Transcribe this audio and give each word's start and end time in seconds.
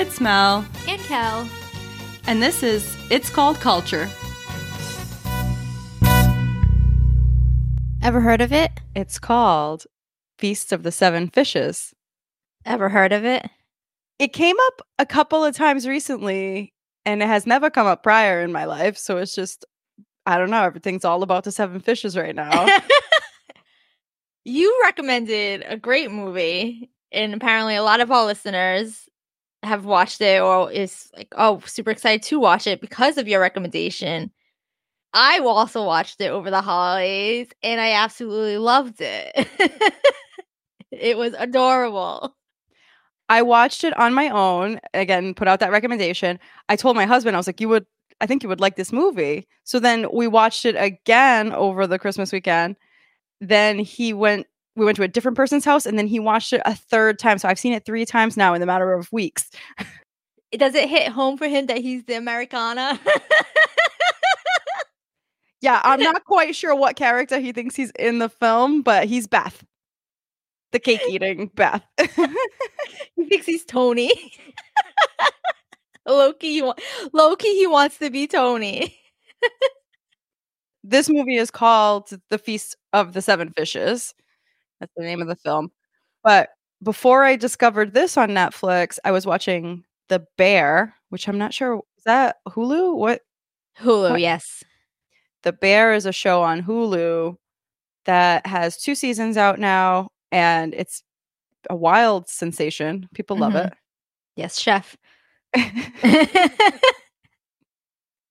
It's 0.00 0.18
Mel, 0.18 0.64
And 0.88 0.98
Kel. 1.02 1.46
and 2.26 2.42
this 2.42 2.62
is 2.62 2.96
It's 3.10 3.28
Called 3.28 3.60
Culture. 3.60 4.08
Ever 8.02 8.22
heard 8.22 8.40
of 8.40 8.50
it? 8.50 8.70
It's 8.96 9.18
called 9.18 9.84
Feast 10.38 10.72
of 10.72 10.84
the 10.84 10.90
Seven 10.90 11.28
Fishes. 11.28 11.94
Ever 12.64 12.88
heard 12.88 13.12
of 13.12 13.26
it? 13.26 13.46
It 14.18 14.32
came 14.32 14.56
up 14.68 14.80
a 14.98 15.04
couple 15.04 15.44
of 15.44 15.54
times 15.54 15.86
recently, 15.86 16.72
and 17.04 17.22
it 17.22 17.26
has 17.26 17.46
never 17.46 17.68
come 17.68 17.86
up 17.86 18.02
prior 18.02 18.40
in 18.40 18.52
my 18.52 18.64
life. 18.64 18.96
So 18.96 19.18
it's 19.18 19.34
just, 19.34 19.66
I 20.24 20.38
don't 20.38 20.48
know, 20.48 20.62
everything's 20.64 21.04
all 21.04 21.22
about 21.22 21.44
the 21.44 21.52
seven 21.52 21.78
fishes 21.78 22.16
right 22.16 22.34
now. 22.34 22.66
you 24.46 24.80
recommended 24.82 25.62
a 25.68 25.76
great 25.76 26.10
movie, 26.10 26.90
and 27.12 27.34
apparently 27.34 27.76
a 27.76 27.82
lot 27.82 28.00
of 28.00 28.10
our 28.10 28.24
listeners 28.24 29.09
have 29.62 29.84
watched 29.84 30.20
it 30.20 30.40
or 30.40 30.70
is 30.70 31.10
like, 31.16 31.28
oh, 31.36 31.60
super 31.66 31.90
excited 31.90 32.22
to 32.24 32.40
watch 32.40 32.66
it 32.66 32.80
because 32.80 33.18
of 33.18 33.28
your 33.28 33.40
recommendation. 33.40 34.30
I 35.12 35.40
also 35.40 35.84
watched 35.84 36.20
it 36.20 36.30
over 36.30 36.50
the 36.50 36.62
holidays 36.62 37.48
and 37.62 37.80
I 37.80 37.92
absolutely 37.92 38.58
loved 38.58 39.00
it. 39.00 39.48
it 40.90 41.18
was 41.18 41.34
adorable. 41.36 42.36
I 43.28 43.42
watched 43.42 43.84
it 43.84 43.96
on 43.98 44.14
my 44.14 44.28
own. 44.28 44.80
Again, 44.94 45.34
put 45.34 45.48
out 45.48 45.60
that 45.60 45.72
recommendation. 45.72 46.38
I 46.68 46.76
told 46.76 46.96
my 46.96 47.06
husband, 47.06 47.36
I 47.36 47.38
was 47.38 47.46
like, 47.46 47.60
you 47.60 47.68
would, 47.68 47.86
I 48.20 48.26
think 48.26 48.42
you 48.42 48.48
would 48.48 48.60
like 48.60 48.76
this 48.76 48.92
movie. 48.92 49.46
So 49.64 49.78
then 49.78 50.06
we 50.12 50.26
watched 50.26 50.64
it 50.64 50.76
again 50.76 51.52
over 51.52 51.86
the 51.86 51.98
Christmas 51.98 52.32
weekend. 52.32 52.76
Then 53.40 53.78
he 53.78 54.12
went, 54.12 54.46
we 54.80 54.86
went 54.86 54.96
to 54.96 55.02
a 55.02 55.08
different 55.08 55.36
person's 55.36 55.64
house 55.64 55.84
and 55.86 55.98
then 55.98 56.06
he 56.06 56.18
watched 56.18 56.52
it 56.52 56.62
a 56.64 56.74
third 56.74 57.18
time. 57.18 57.38
So 57.38 57.48
I've 57.48 57.58
seen 57.58 57.72
it 57.74 57.84
three 57.84 58.04
times 58.06 58.36
now 58.36 58.54
in 58.54 58.60
the 58.60 58.66
matter 58.66 58.92
of 58.92 59.12
weeks. 59.12 59.50
Does 60.52 60.74
it 60.74 60.88
hit 60.88 61.08
home 61.08 61.36
for 61.36 61.46
him 61.46 61.66
that 61.66 61.78
he's 61.78 62.02
the 62.04 62.14
Americana? 62.14 62.98
Yeah, 65.60 65.80
I'm 65.84 66.00
not 66.02 66.24
quite 66.24 66.56
sure 66.56 66.74
what 66.74 66.96
character 66.96 67.38
he 67.38 67.52
thinks 67.52 67.76
he's 67.76 67.92
in 67.98 68.18
the 68.18 68.28
film, 68.28 68.82
but 68.82 69.04
he's 69.06 69.26
Beth, 69.26 69.62
the 70.72 70.78
cake 70.78 71.02
eating 71.10 71.50
Beth. 71.54 71.84
he 71.98 73.26
thinks 73.28 73.46
he's 73.46 73.64
Tony. 73.64 74.32
Loki, 76.06 76.48
he 76.52 76.62
wa- 76.62 76.74
Loki, 77.12 77.48
he 77.48 77.66
wants 77.66 77.98
to 77.98 78.10
be 78.10 78.26
Tony. 78.26 78.96
this 80.82 81.08
movie 81.10 81.36
is 81.36 81.50
called 81.50 82.10
The 82.30 82.38
Feast 82.38 82.74
of 82.92 83.12
the 83.12 83.22
Seven 83.22 83.52
Fishes. 83.52 84.14
That's 84.80 84.92
the 84.96 85.04
name 85.04 85.22
of 85.22 85.28
the 85.28 85.36
film. 85.36 85.70
But 86.24 86.50
before 86.82 87.22
I 87.24 87.36
discovered 87.36 87.92
this 87.94 88.16
on 88.16 88.30
Netflix, 88.30 88.98
I 89.04 89.12
was 89.12 89.26
watching 89.26 89.84
The 90.08 90.24
Bear, 90.38 90.94
which 91.10 91.28
I'm 91.28 91.38
not 91.38 91.52
sure 91.54 91.82
is 91.98 92.04
that 92.04 92.36
Hulu? 92.48 92.96
What 92.96 93.20
Hulu, 93.78 94.10
What? 94.10 94.20
yes. 94.20 94.64
The 95.42 95.52
Bear 95.52 95.92
is 95.94 96.06
a 96.06 96.12
show 96.12 96.42
on 96.42 96.62
Hulu 96.62 97.36
that 98.06 98.46
has 98.46 98.78
two 98.78 98.94
seasons 98.94 99.36
out 99.36 99.58
now 99.58 100.08
and 100.32 100.74
it's 100.74 101.02
a 101.68 101.76
wild 101.76 102.28
sensation. 102.28 103.08
People 103.14 103.36
love 103.36 103.52
Mhm. 103.52 103.70
Yes, 104.36 104.58
chef. 104.58 104.96
and 105.54 105.92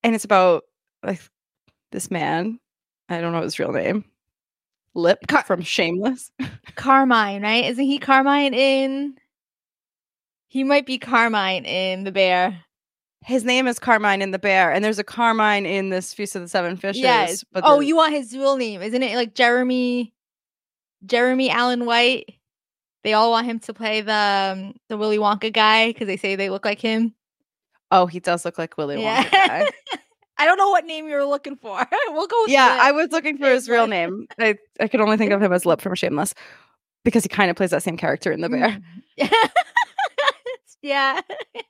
it's 0.02 0.24
about 0.24 0.64
like 1.04 1.20
this 1.92 2.10
man. 2.10 2.58
I 3.08 3.20
don't 3.20 3.32
know 3.32 3.42
his 3.42 3.58
real 3.58 3.72
name. 3.72 4.04
Lip 4.94 5.18
Car- 5.28 5.44
from 5.44 5.62
Shameless. 5.62 6.30
Carmine, 6.74 7.42
right? 7.42 7.64
Isn't 7.66 7.84
he 7.84 7.98
Carmine 7.98 8.54
in? 8.54 9.14
He 10.48 10.64
might 10.64 10.86
be 10.86 10.98
Carmine 10.98 11.64
in 11.64 12.04
The 12.04 12.12
Bear. 12.12 12.64
His 13.24 13.44
name 13.44 13.68
is 13.68 13.78
Carmine 13.78 14.22
in 14.22 14.30
the 14.30 14.38
Bear, 14.38 14.72
and 14.72 14.82
there's 14.82 14.98
a 14.98 15.04
Carmine 15.04 15.66
in 15.66 15.90
this 15.90 16.14
Feast 16.14 16.34
of 16.36 16.42
the 16.42 16.48
Seven 16.48 16.76
Fishes. 16.78 17.02
Yes. 17.02 17.44
But 17.52 17.64
oh, 17.66 17.80
you 17.80 17.94
want 17.94 18.14
his 18.14 18.32
real 18.34 18.56
name? 18.56 18.80
Isn't 18.80 19.02
it 19.02 19.14
like 19.14 19.34
Jeremy? 19.34 20.14
Jeremy 21.04 21.50
Allen 21.50 21.84
White. 21.84 22.34
They 23.04 23.12
all 23.12 23.30
want 23.30 23.46
him 23.46 23.58
to 23.60 23.74
play 23.74 24.00
the 24.00 24.54
um, 24.56 24.74
the 24.88 24.96
Willy 24.96 25.18
Wonka 25.18 25.52
guy 25.52 25.88
because 25.88 26.06
they 26.06 26.16
say 26.16 26.34
they 26.34 26.48
look 26.50 26.64
like 26.64 26.80
him. 26.80 27.14
oh, 27.90 28.06
he 28.06 28.20
does 28.20 28.44
look 28.46 28.56
like 28.58 28.76
Willy 28.78 29.02
Yeah. 29.02 29.22
Wonka. 29.24 29.30
guy. 29.30 29.66
I 30.40 30.44
don't 30.46 30.56
know 30.58 30.70
what 30.70 30.84
name 30.86 31.06
you're 31.08 31.24
looking 31.24 31.56
for. 31.56 31.78
we'll 32.08 32.26
go. 32.26 32.36
With 32.42 32.50
yeah. 32.50 32.78
I 32.80 32.92
was 32.92 33.10
looking 33.12 33.38
for 33.38 33.46
his 33.50 33.68
real 33.68 33.86
name. 33.86 34.26
I 34.38 34.56
I 34.80 34.88
could 34.88 35.00
only 35.00 35.16
think 35.16 35.32
of 35.32 35.42
him 35.42 35.52
as 35.52 35.66
Lip 35.66 35.80
from 35.80 35.94
Shameless 35.94 36.34
because 37.04 37.22
he 37.22 37.28
kind 37.28 37.50
of 37.50 37.56
plays 37.56 37.70
that 37.70 37.82
same 37.82 37.96
character 37.96 38.32
in 38.32 38.40
the 38.40 38.48
Bear. 38.48 38.78
Mm. 39.20 39.40
yeah. 40.82 41.20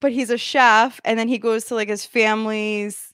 But 0.00 0.12
he's 0.12 0.30
a 0.30 0.38
chef, 0.38 1.00
and 1.04 1.18
then 1.18 1.26
he 1.26 1.38
goes 1.38 1.64
to 1.64 1.74
like 1.74 1.88
his 1.88 2.06
family's 2.06 3.12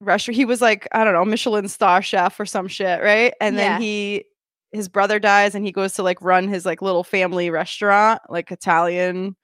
restaurant. 0.00 0.36
He 0.36 0.46
was 0.46 0.62
like 0.62 0.88
I 0.92 1.04
don't 1.04 1.12
know 1.12 1.26
Michelin 1.26 1.68
star 1.68 2.00
chef 2.00 2.40
or 2.40 2.46
some 2.46 2.68
shit, 2.68 3.02
right? 3.02 3.34
And 3.38 3.54
Yeah. 3.56 3.72
then 3.72 3.82
he 3.82 4.24
his 4.72 4.88
brother 4.88 5.18
dies, 5.18 5.54
and 5.54 5.62
he 5.66 5.72
goes 5.72 5.92
to 5.94 6.02
like 6.02 6.22
run 6.22 6.48
his 6.48 6.64
like 6.64 6.80
little 6.80 7.04
family 7.04 7.50
restaurant, 7.50 8.22
like 8.30 8.50
Italian 8.50 9.36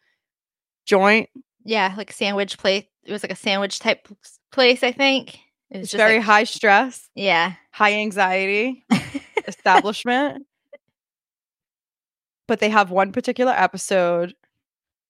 joint. 0.86 1.28
Yeah, 1.64 1.92
like 1.96 2.10
sandwich 2.12 2.56
place. 2.56 2.84
It 3.06 3.12
was 3.12 3.22
like 3.22 3.32
a 3.32 3.36
sandwich 3.36 3.78
type 3.78 4.08
place, 4.52 4.82
I 4.82 4.92
think. 4.92 5.38
It 5.70 5.78
was 5.78 5.92
very 5.92 6.16
like- 6.16 6.24
high 6.24 6.44
stress, 6.44 7.08
Yeah. 7.14 7.54
high 7.72 7.94
anxiety 7.94 8.84
establishment. 9.48 10.46
but 12.48 12.60
they 12.60 12.68
have 12.68 12.90
one 12.90 13.12
particular 13.12 13.52
episode. 13.52 14.34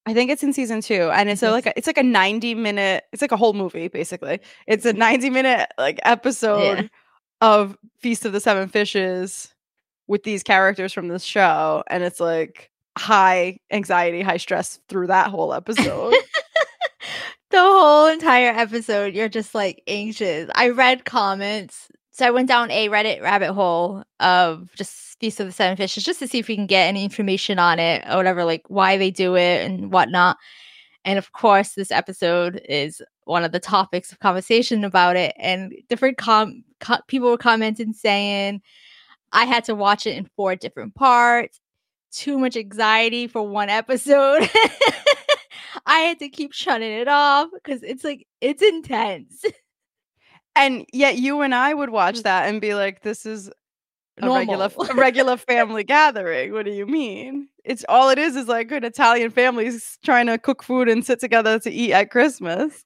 I 0.07 0.15
think 0.15 0.31
it's 0.31 0.43
in 0.43 0.53
season 0.53 0.81
two, 0.81 1.11
and 1.13 1.29
it's 1.29 1.43
a, 1.43 1.47
Mhm. 1.49 1.53
like 1.53 1.67
a, 1.67 1.73
it's 1.77 1.87
like 1.87 1.99
a 1.99 2.03
ninety 2.03 2.55
minute. 2.55 3.05
It's 3.13 3.21
like 3.21 3.33
a 3.33 3.37
whole 3.37 3.53
movie 3.53 3.89
basically. 3.89 4.41
It's 4.67 4.85
a 4.87 4.93
ninety 4.93 5.31
minute 5.31 5.69
like 5.79 5.99
episode 6.05 6.91
of 7.41 7.77
Feast 7.99 8.25
of 8.25 8.33
the 8.33 8.41
Seven 8.41 8.69
Fishes 8.69 9.53
with 10.07 10.23
these 10.23 10.43
characters 10.43 10.93
from 10.93 11.09
this 11.09 11.25
show, 11.25 11.83
and 11.89 12.03
it's 12.05 12.21
like 12.21 12.71
high 12.97 13.59
anxiety, 13.71 14.23
high 14.23 14.37
stress 14.39 14.79
through 14.89 15.09
that 15.09 15.29
whole 15.31 15.53
episode. 15.61 16.15
The 17.51 17.59
whole 17.59 18.07
entire 18.07 18.51
episode, 18.51 19.15
you're 19.15 19.29
just 19.29 19.55
like 19.55 19.83
anxious. 19.87 20.51
I 20.55 20.71
read 20.71 21.05
comments. 21.05 21.89
So 22.13 22.27
I 22.27 22.31
went 22.31 22.49
down 22.49 22.71
a 22.71 22.89
Reddit 22.89 23.23
rabbit 23.23 23.53
hole 23.53 24.03
of 24.21 24.71
just 24.75 25.19
Feast 25.21 25.41
of 25.41 25.47
the 25.47 25.53
Seven 25.53 25.77
Fishes 25.77 26.05
just 26.05 26.19
to 26.21 26.29
see 26.29 26.39
if 26.39 26.49
we 26.49 26.57
can 26.57 26.67
get 26.67 26.87
any 26.87 27.05
information 27.05 27.59
on 27.59 27.79
it 27.79 28.05
or 28.11 28.17
whatever, 28.17 28.45
like 28.45 28.63
why 28.69 28.97
they 28.97 29.11
do 29.11 29.37
it 29.37 29.65
and 29.65 29.93
whatnot. 29.93 30.37
And 31.05 31.19
of 31.19 31.33
course, 31.33 31.73
this 31.73 31.91
episode 31.91 32.61
is 32.69 33.01
one 33.25 33.45
of 33.45 33.53
the 33.53 33.61
topics 33.61 34.13
of 34.13 34.19
conversation 34.19 34.83
about 34.83 35.17
it. 35.17 35.35
And 35.39 35.75
different 35.89 36.17
com- 36.19 36.65
co- 36.81 37.01
people 37.07 37.31
were 37.31 37.39
commenting 37.39 37.93
saying, 37.93 38.63
I 39.33 39.45
had 39.45 39.65
to 39.65 39.75
watch 39.75 40.07
it 40.07 40.17
in 40.17 40.29
four 40.37 40.57
different 40.57 40.95
parts. 40.95 41.61
Too 42.13 42.39
much 42.39 42.57
anxiety 42.57 43.27
for 43.27 43.47
one 43.47 43.69
episode. 43.69 44.49
I 45.85 46.01
had 46.01 46.19
to 46.21 46.29
keep 46.29 46.53
shutting 46.53 46.93
it 46.93 47.09
off 47.09 47.49
because 47.53 47.83
it's 47.83 48.05
like 48.05 48.27
it's 48.41 48.63
intense. 48.63 49.45
and 50.57 50.87
yet, 50.93 51.17
you 51.19 51.41
and 51.43 51.55
I 51.55 51.75
would 51.75 51.91
watch 51.91 52.23
that 52.23 52.49
and 52.49 52.61
be 52.61 52.75
like, 52.75 53.03
"This 53.03 53.27
is 53.27 53.51
a 54.23 54.31
regular 54.31 54.71
a 54.91 54.95
regular 54.95 55.37
family 55.37 55.85
gathering. 55.85 56.53
What 56.53 56.65
do 56.65 56.73
you 56.73 56.87
mean? 56.87 57.49
It's 57.65 57.85
all 57.89 58.09
it 58.09 58.19
is 58.19 58.37
is 58.37 58.49
like 58.49 58.71
an 58.73 58.85
Italian 58.85 59.31
families 59.31 59.99
trying 60.05 60.27
to 60.27 60.39
cook 60.39 60.63
food 60.63 60.89
and 60.89 61.05
sit 61.05 61.21
together 61.21 61.59
to 61.61 61.71
eat 61.71 61.93
at 61.93 62.11
Christmas. 62.11 62.85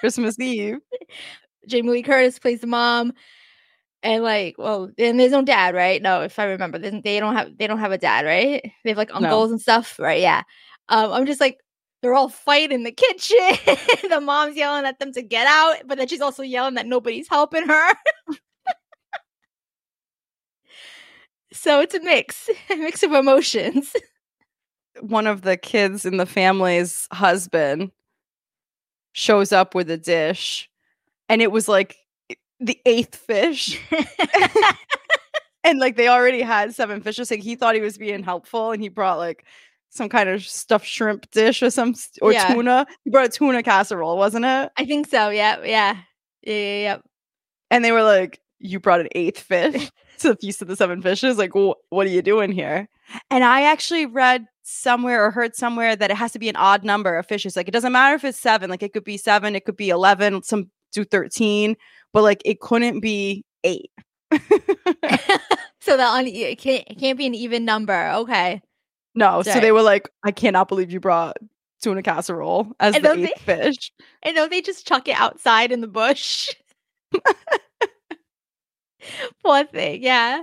Christmas 0.00 0.38
Eve. 0.40 0.78
Jamie 1.68 1.90
Lee 1.90 2.02
Curtis 2.02 2.38
plays 2.38 2.60
the 2.60 2.66
mom, 2.66 3.12
and 4.02 4.22
like, 4.22 4.56
well, 4.58 4.90
and 4.98 5.18
there's 5.18 5.32
no 5.32 5.42
dad, 5.42 5.74
right? 5.74 6.02
No, 6.02 6.20
if 6.20 6.38
I 6.38 6.44
remember, 6.44 6.78
they 6.78 7.20
don't 7.20 7.34
have 7.36 7.56
they 7.56 7.66
don't 7.66 7.78
have 7.78 7.92
a 7.92 7.98
dad, 7.98 8.26
right? 8.26 8.62
They 8.82 8.90
have 8.90 8.98
like 8.98 9.08
No. 9.10 9.16
uncles 9.16 9.50
and 9.50 9.60
stuff, 9.60 9.98
right? 9.98 10.20
Yeah. 10.20 10.42
Um, 10.88 11.12
I'm 11.12 11.26
just 11.26 11.40
like. 11.40 11.58
They're 12.04 12.12
all 12.12 12.28
fighting 12.28 12.72
in 12.72 12.82
the 12.82 12.92
kitchen. 12.92 13.38
the 14.10 14.20
mom's 14.20 14.56
yelling 14.56 14.84
at 14.84 14.98
them 14.98 15.10
to 15.12 15.22
get 15.22 15.46
out, 15.46 15.76
but 15.86 15.96
then 15.96 16.06
she's 16.06 16.20
also 16.20 16.42
yelling 16.42 16.74
that 16.74 16.84
nobody's 16.84 17.28
helping 17.28 17.66
her. 17.66 17.94
so 21.50 21.80
it's 21.80 21.94
a 21.94 22.00
mix, 22.00 22.50
a 22.68 22.76
mix 22.76 23.02
of 23.02 23.12
emotions. 23.12 23.96
One 25.00 25.26
of 25.26 25.40
the 25.40 25.56
kids 25.56 26.04
in 26.04 26.18
the 26.18 26.26
family's 26.26 27.08
husband 27.10 27.90
shows 29.12 29.50
up 29.50 29.74
with 29.74 29.90
a 29.90 29.96
dish, 29.96 30.68
and 31.30 31.40
it 31.40 31.50
was 31.50 31.68
like 31.68 31.96
the 32.60 32.78
eighth 32.84 33.16
fish. 33.16 33.80
and 35.64 35.78
like 35.78 35.96
they 35.96 36.08
already 36.08 36.42
had 36.42 36.74
seven 36.74 37.00
fishes. 37.00 37.30
Like 37.30 37.40
he 37.40 37.56
thought 37.56 37.74
he 37.74 37.80
was 37.80 37.96
being 37.96 38.22
helpful, 38.22 38.72
and 38.72 38.82
he 38.82 38.90
brought 38.90 39.16
like 39.16 39.46
some 39.94 40.08
kind 40.08 40.28
of 40.28 40.44
stuffed 40.44 40.86
shrimp 40.86 41.30
dish 41.30 41.62
or 41.62 41.70
some 41.70 41.94
or 42.20 42.32
Yeah. 42.32 42.52
tuna. 42.52 42.86
You 43.04 43.12
brought 43.12 43.26
a 43.26 43.28
tuna 43.28 43.62
casserole, 43.62 44.16
wasn't 44.18 44.44
it? 44.44 44.72
I 44.76 44.84
think 44.84 45.06
so. 45.08 45.30
Yeah, 45.30 45.58
yeah, 45.64 45.96
yeah, 46.42 46.52
yeah. 46.52 46.82
yeah. 46.82 46.96
And 47.70 47.84
they 47.84 47.92
were 47.92 48.02
like, 48.02 48.40
you 48.58 48.80
brought 48.80 49.00
an 49.00 49.08
eighth 49.14 49.38
fish 49.40 49.90
to 50.18 50.28
the 50.28 50.36
Feast 50.36 50.62
of 50.62 50.68
the 50.68 50.76
Seven 50.76 51.00
Fishes. 51.02 51.38
Like, 51.38 51.52
wh- 51.52 51.78
what 51.90 52.06
are 52.06 52.10
you 52.10 52.22
doing 52.22 52.50
here? 52.52 52.88
And 53.30 53.44
I 53.44 53.62
actually 53.62 54.06
read 54.06 54.46
somewhere 54.62 55.24
or 55.24 55.30
heard 55.30 55.54
somewhere 55.54 55.94
that 55.94 56.10
it 56.10 56.16
has 56.16 56.32
to 56.32 56.38
be 56.38 56.48
an 56.48 56.56
odd 56.56 56.84
number 56.84 57.16
of 57.16 57.26
fishes. 57.26 57.54
Like, 57.56 57.68
it 57.68 57.72
doesn't 57.72 57.92
matter 57.92 58.14
if 58.16 58.24
it's 58.24 58.38
seven. 58.38 58.70
Like, 58.70 58.82
it 58.82 58.92
could 58.92 59.04
be 59.04 59.16
seven, 59.16 59.54
it 59.54 59.64
could 59.64 59.76
be 59.76 59.90
11, 59.90 60.42
some 60.42 60.70
do 60.92 61.04
13, 61.04 61.76
but 62.12 62.22
like, 62.22 62.40
it 62.44 62.60
couldn't 62.60 63.00
be 63.00 63.44
eight. 63.64 63.90
so 65.80 65.96
that 65.96 66.08
on 66.08 66.26
it 66.26 66.58
can't, 66.58 66.84
it 66.86 66.98
can't 66.98 67.18
be 67.18 67.26
an 67.26 67.34
even 67.34 67.64
number. 67.64 68.10
Okay. 68.14 68.62
No, 69.14 69.42
so 69.42 69.60
they 69.60 69.72
were 69.72 69.82
like, 69.82 70.08
I 70.24 70.30
cannot 70.30 70.68
believe 70.68 70.90
you 70.90 71.00
brought 71.00 71.36
tuna 71.82 72.02
casserole 72.02 72.72
as 72.80 72.94
And 72.96 73.04
the 73.04 73.08
don't 73.08 73.22
they- 73.22 73.32
fish. 73.38 73.92
And 74.22 74.34
don't 74.36 74.50
they 74.50 74.62
just 74.62 74.86
chuck 74.86 75.06
it 75.08 75.18
outside 75.18 75.70
in 75.72 75.80
the 75.80 75.88
bush? 75.88 76.50
Poor 79.42 79.64
thing, 79.64 80.02
yeah. 80.02 80.42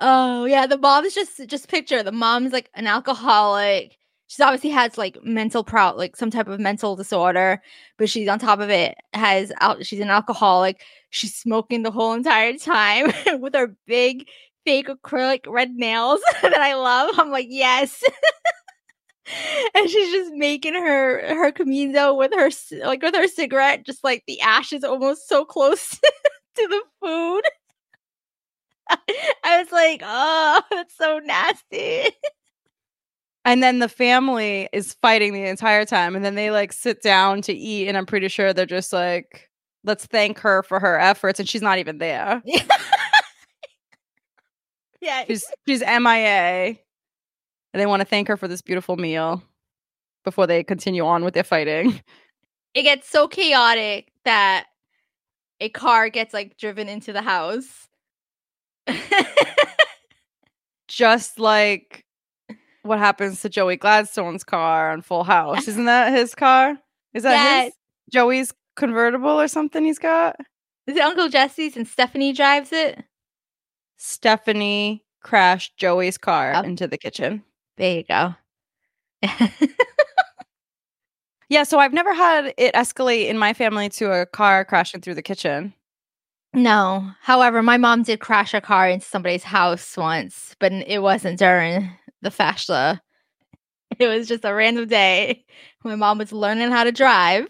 Oh 0.00 0.44
yeah, 0.44 0.66
the 0.66 0.78
mom's 0.78 1.14
just 1.14 1.46
just 1.48 1.68
picture 1.68 2.02
the 2.02 2.12
mom's 2.12 2.52
like 2.52 2.70
an 2.74 2.86
alcoholic. 2.86 3.96
She's 4.28 4.40
obviously 4.40 4.70
has 4.70 4.98
like 4.98 5.18
mental 5.24 5.64
pro 5.64 5.94
like 5.96 6.16
some 6.16 6.30
type 6.30 6.48
of 6.48 6.60
mental 6.60 6.96
disorder, 6.96 7.60
but 7.96 8.08
she's 8.08 8.28
on 8.28 8.38
top 8.38 8.60
of 8.60 8.70
it 8.70 8.96
has 9.14 9.52
out 9.60 9.84
she's 9.86 10.00
an 10.00 10.10
alcoholic. 10.10 10.80
She's 11.10 11.34
smoking 11.34 11.82
the 11.82 11.90
whole 11.90 12.12
entire 12.12 12.56
time 12.58 13.12
with 13.40 13.54
her 13.54 13.74
big 13.86 14.28
fake 14.66 14.88
acrylic 14.88 15.44
red 15.46 15.70
nails 15.76 16.20
that 16.42 16.58
I 16.58 16.74
love. 16.74 17.18
I'm 17.18 17.30
like, 17.30 17.46
yes. 17.48 18.02
and 19.74 19.88
she's 19.88 20.12
just 20.12 20.32
making 20.34 20.74
her 20.74 21.34
her 21.34 21.52
camino 21.52 22.14
with 22.14 22.32
her 22.34 22.50
like 22.84 23.02
with 23.02 23.14
her 23.14 23.28
cigarette, 23.28 23.86
just 23.86 24.04
like 24.04 24.24
the 24.26 24.40
ashes 24.40 24.84
almost 24.84 25.28
so 25.28 25.44
close 25.44 25.88
to 26.56 26.68
the 26.68 26.82
food. 27.00 27.42
I 29.42 29.60
was 29.60 29.72
like, 29.72 30.02
oh, 30.04 30.62
that's 30.70 30.96
so 30.96 31.20
nasty. 31.24 32.10
And 33.44 33.62
then 33.62 33.78
the 33.78 33.88
family 33.88 34.68
is 34.72 34.94
fighting 35.02 35.32
the 35.32 35.44
entire 35.44 35.84
time. 35.84 36.14
And 36.16 36.24
then 36.24 36.34
they 36.34 36.50
like 36.50 36.72
sit 36.72 37.02
down 37.02 37.42
to 37.42 37.52
eat. 37.52 37.88
And 37.88 37.96
I'm 37.96 38.06
pretty 38.06 38.28
sure 38.28 38.52
they're 38.52 38.66
just 38.66 38.92
like, 38.92 39.48
let's 39.84 40.06
thank 40.06 40.38
her 40.40 40.62
for 40.62 40.78
her 40.78 40.98
efforts. 40.98 41.40
And 41.40 41.48
she's 41.48 41.62
not 41.62 41.78
even 41.78 41.98
there. 41.98 42.42
Yeah, 45.00 45.24
She's 45.26 45.44
she's 45.66 45.80
MIA. 45.80 46.76
And 47.72 47.80
they 47.80 47.86
want 47.86 48.00
to 48.00 48.06
thank 48.06 48.28
her 48.28 48.36
for 48.36 48.48
this 48.48 48.62
beautiful 48.62 48.96
meal 48.96 49.42
before 50.24 50.46
they 50.46 50.64
continue 50.64 51.04
on 51.04 51.24
with 51.24 51.34
their 51.34 51.44
fighting. 51.44 52.00
it 52.74 52.82
gets 52.82 53.08
so 53.08 53.28
chaotic 53.28 54.10
that 54.24 54.66
a 55.60 55.68
car 55.68 56.08
gets 56.08 56.32
like 56.32 56.56
driven 56.56 56.88
into 56.88 57.12
the 57.12 57.22
house. 57.22 57.88
Just 60.88 61.38
like 61.38 62.04
what 62.82 62.98
happens 62.98 63.42
to 63.42 63.48
Joey 63.48 63.76
Gladstone's 63.76 64.44
car 64.44 64.90
on 64.90 65.02
Full 65.02 65.24
House. 65.24 65.68
Isn't 65.68 65.86
that 65.86 66.12
his 66.12 66.34
car? 66.34 66.78
Is 67.12 67.24
that 67.24 67.64
his 67.64 67.72
Joey's 68.12 68.52
convertible 68.76 69.40
or 69.40 69.48
something 69.48 69.84
he's 69.84 69.98
got? 69.98 70.36
Is 70.86 70.96
it 70.96 71.02
Uncle 71.02 71.28
Jesse's 71.28 71.76
and 71.76 71.86
Stephanie 71.86 72.32
drives 72.32 72.72
it? 72.72 73.02
Stephanie 73.96 75.04
crashed 75.22 75.76
Joey's 75.76 76.18
car 76.18 76.52
Oh. 76.56 76.60
into 76.62 76.86
the 76.86 76.98
kitchen. 76.98 77.42
There 77.76 77.96
you 77.96 78.04
go. 78.04 78.34
Yeah, 81.48 81.62
so 81.62 81.78
I've 81.78 81.92
never 81.92 82.12
had 82.12 82.52
it 82.58 82.74
escalate 82.74 83.28
in 83.28 83.38
my 83.38 83.52
family 83.54 83.88
to 83.90 84.10
a 84.10 84.26
car 84.26 84.64
crashing 84.64 85.00
through 85.00 85.14
the 85.14 85.22
kitchen. 85.22 85.72
No. 86.52 87.08
However, 87.20 87.62
my 87.62 87.76
mom 87.76 88.02
did 88.02 88.18
crash 88.18 88.52
a 88.52 88.60
car 88.60 88.88
into 88.88 89.06
somebody's 89.06 89.44
house 89.44 89.96
once, 89.96 90.56
but 90.58 90.72
it 90.72 91.02
wasn't 91.02 91.38
during 91.38 91.90
the 92.22 92.30
fashla. 92.30 93.00
It 94.00 94.08
was 94.08 94.26
just 94.26 94.44
a 94.44 94.52
random 94.52 94.88
day. 94.88 95.44
My 95.84 95.94
mom 95.94 96.18
was 96.18 96.32
learning 96.32 96.72
how 96.72 96.82
to 96.82 96.90
drive 96.90 97.46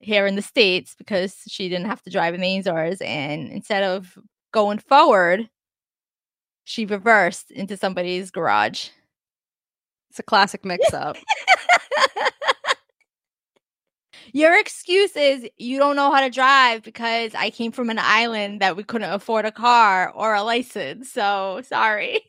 here 0.00 0.26
in 0.26 0.36
the 0.36 0.42
States 0.42 0.94
because 0.96 1.34
she 1.48 1.70
didn't 1.70 1.86
have 1.86 2.02
to 2.02 2.10
drive 2.10 2.34
in 2.34 2.42
the 2.42 2.58
Azores. 2.58 3.00
And 3.00 3.50
instead 3.50 3.82
of 3.82 4.18
going 4.52 4.78
forward, 4.78 5.48
she 6.64 6.86
reversed 6.86 7.50
into 7.50 7.76
somebody's 7.76 8.30
garage. 8.30 8.88
It's 10.10 10.18
a 10.18 10.22
classic 10.22 10.64
mix 10.64 10.92
up. 10.92 11.16
Your 14.34 14.58
excuse 14.58 15.14
is 15.16 15.46
you 15.58 15.78
don't 15.78 15.96
know 15.96 16.10
how 16.10 16.20
to 16.22 16.30
drive 16.30 16.82
because 16.82 17.34
I 17.34 17.50
came 17.50 17.72
from 17.72 17.90
an 17.90 17.98
island 17.98 18.60
that 18.60 18.76
we 18.76 18.84
couldn't 18.84 19.10
afford 19.10 19.44
a 19.44 19.52
car 19.52 20.10
or 20.14 20.34
a 20.34 20.42
license. 20.42 21.10
So 21.10 21.60
sorry. 21.64 22.20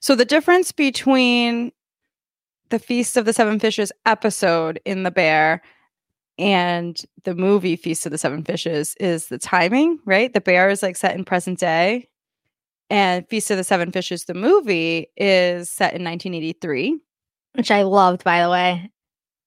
so 0.00 0.16
the 0.16 0.24
difference 0.24 0.72
between 0.72 1.70
the 2.70 2.78
Feast 2.80 3.16
of 3.16 3.24
the 3.24 3.32
Seven 3.32 3.60
Fishes 3.60 3.92
episode 4.04 4.80
in 4.84 5.04
The 5.04 5.12
Bear 5.12 5.62
and 6.38 7.00
the 7.24 7.34
movie 7.34 7.76
Feast 7.76 8.06
of 8.06 8.12
the 8.12 8.18
Seven 8.18 8.42
Fishes 8.42 8.94
is 9.00 9.28
the 9.28 9.38
timing, 9.38 9.98
right? 10.04 10.32
The 10.32 10.40
Bear 10.40 10.68
is 10.68 10.82
like 10.82 10.96
set 10.96 11.14
in 11.14 11.24
present 11.24 11.58
day. 11.58 12.08
And 12.88 13.28
Feast 13.28 13.50
of 13.50 13.56
the 13.56 13.64
Seven 13.64 13.90
Fishes, 13.90 14.24
the 14.24 14.34
movie, 14.34 15.08
is 15.16 15.68
set 15.68 15.94
in 15.94 16.04
1983. 16.04 17.00
Which 17.54 17.70
I 17.70 17.82
loved, 17.82 18.22
by 18.22 18.42
the 18.42 18.50
way. 18.50 18.90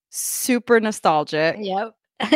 Super 0.09 0.79
nostalgic. 0.79 1.57
Yep. 1.59 1.95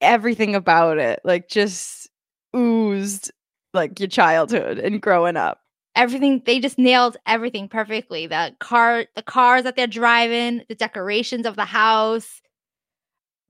everything 0.00 0.54
about 0.54 0.98
it 0.98 1.18
like 1.24 1.48
just 1.48 2.10
oozed 2.54 3.32
like 3.72 3.98
your 3.98 4.08
childhood 4.08 4.78
and 4.78 5.00
growing 5.00 5.34
up 5.34 5.60
everything 5.96 6.42
they 6.44 6.60
just 6.60 6.78
nailed 6.78 7.16
everything 7.26 7.68
perfectly. 7.68 8.26
The 8.26 8.54
car 8.58 9.06
the 9.14 9.22
cars 9.22 9.64
that 9.64 9.76
they're 9.76 9.86
driving, 9.86 10.62
the 10.68 10.74
decorations 10.74 11.46
of 11.46 11.56
the 11.56 11.64
house, 11.64 12.42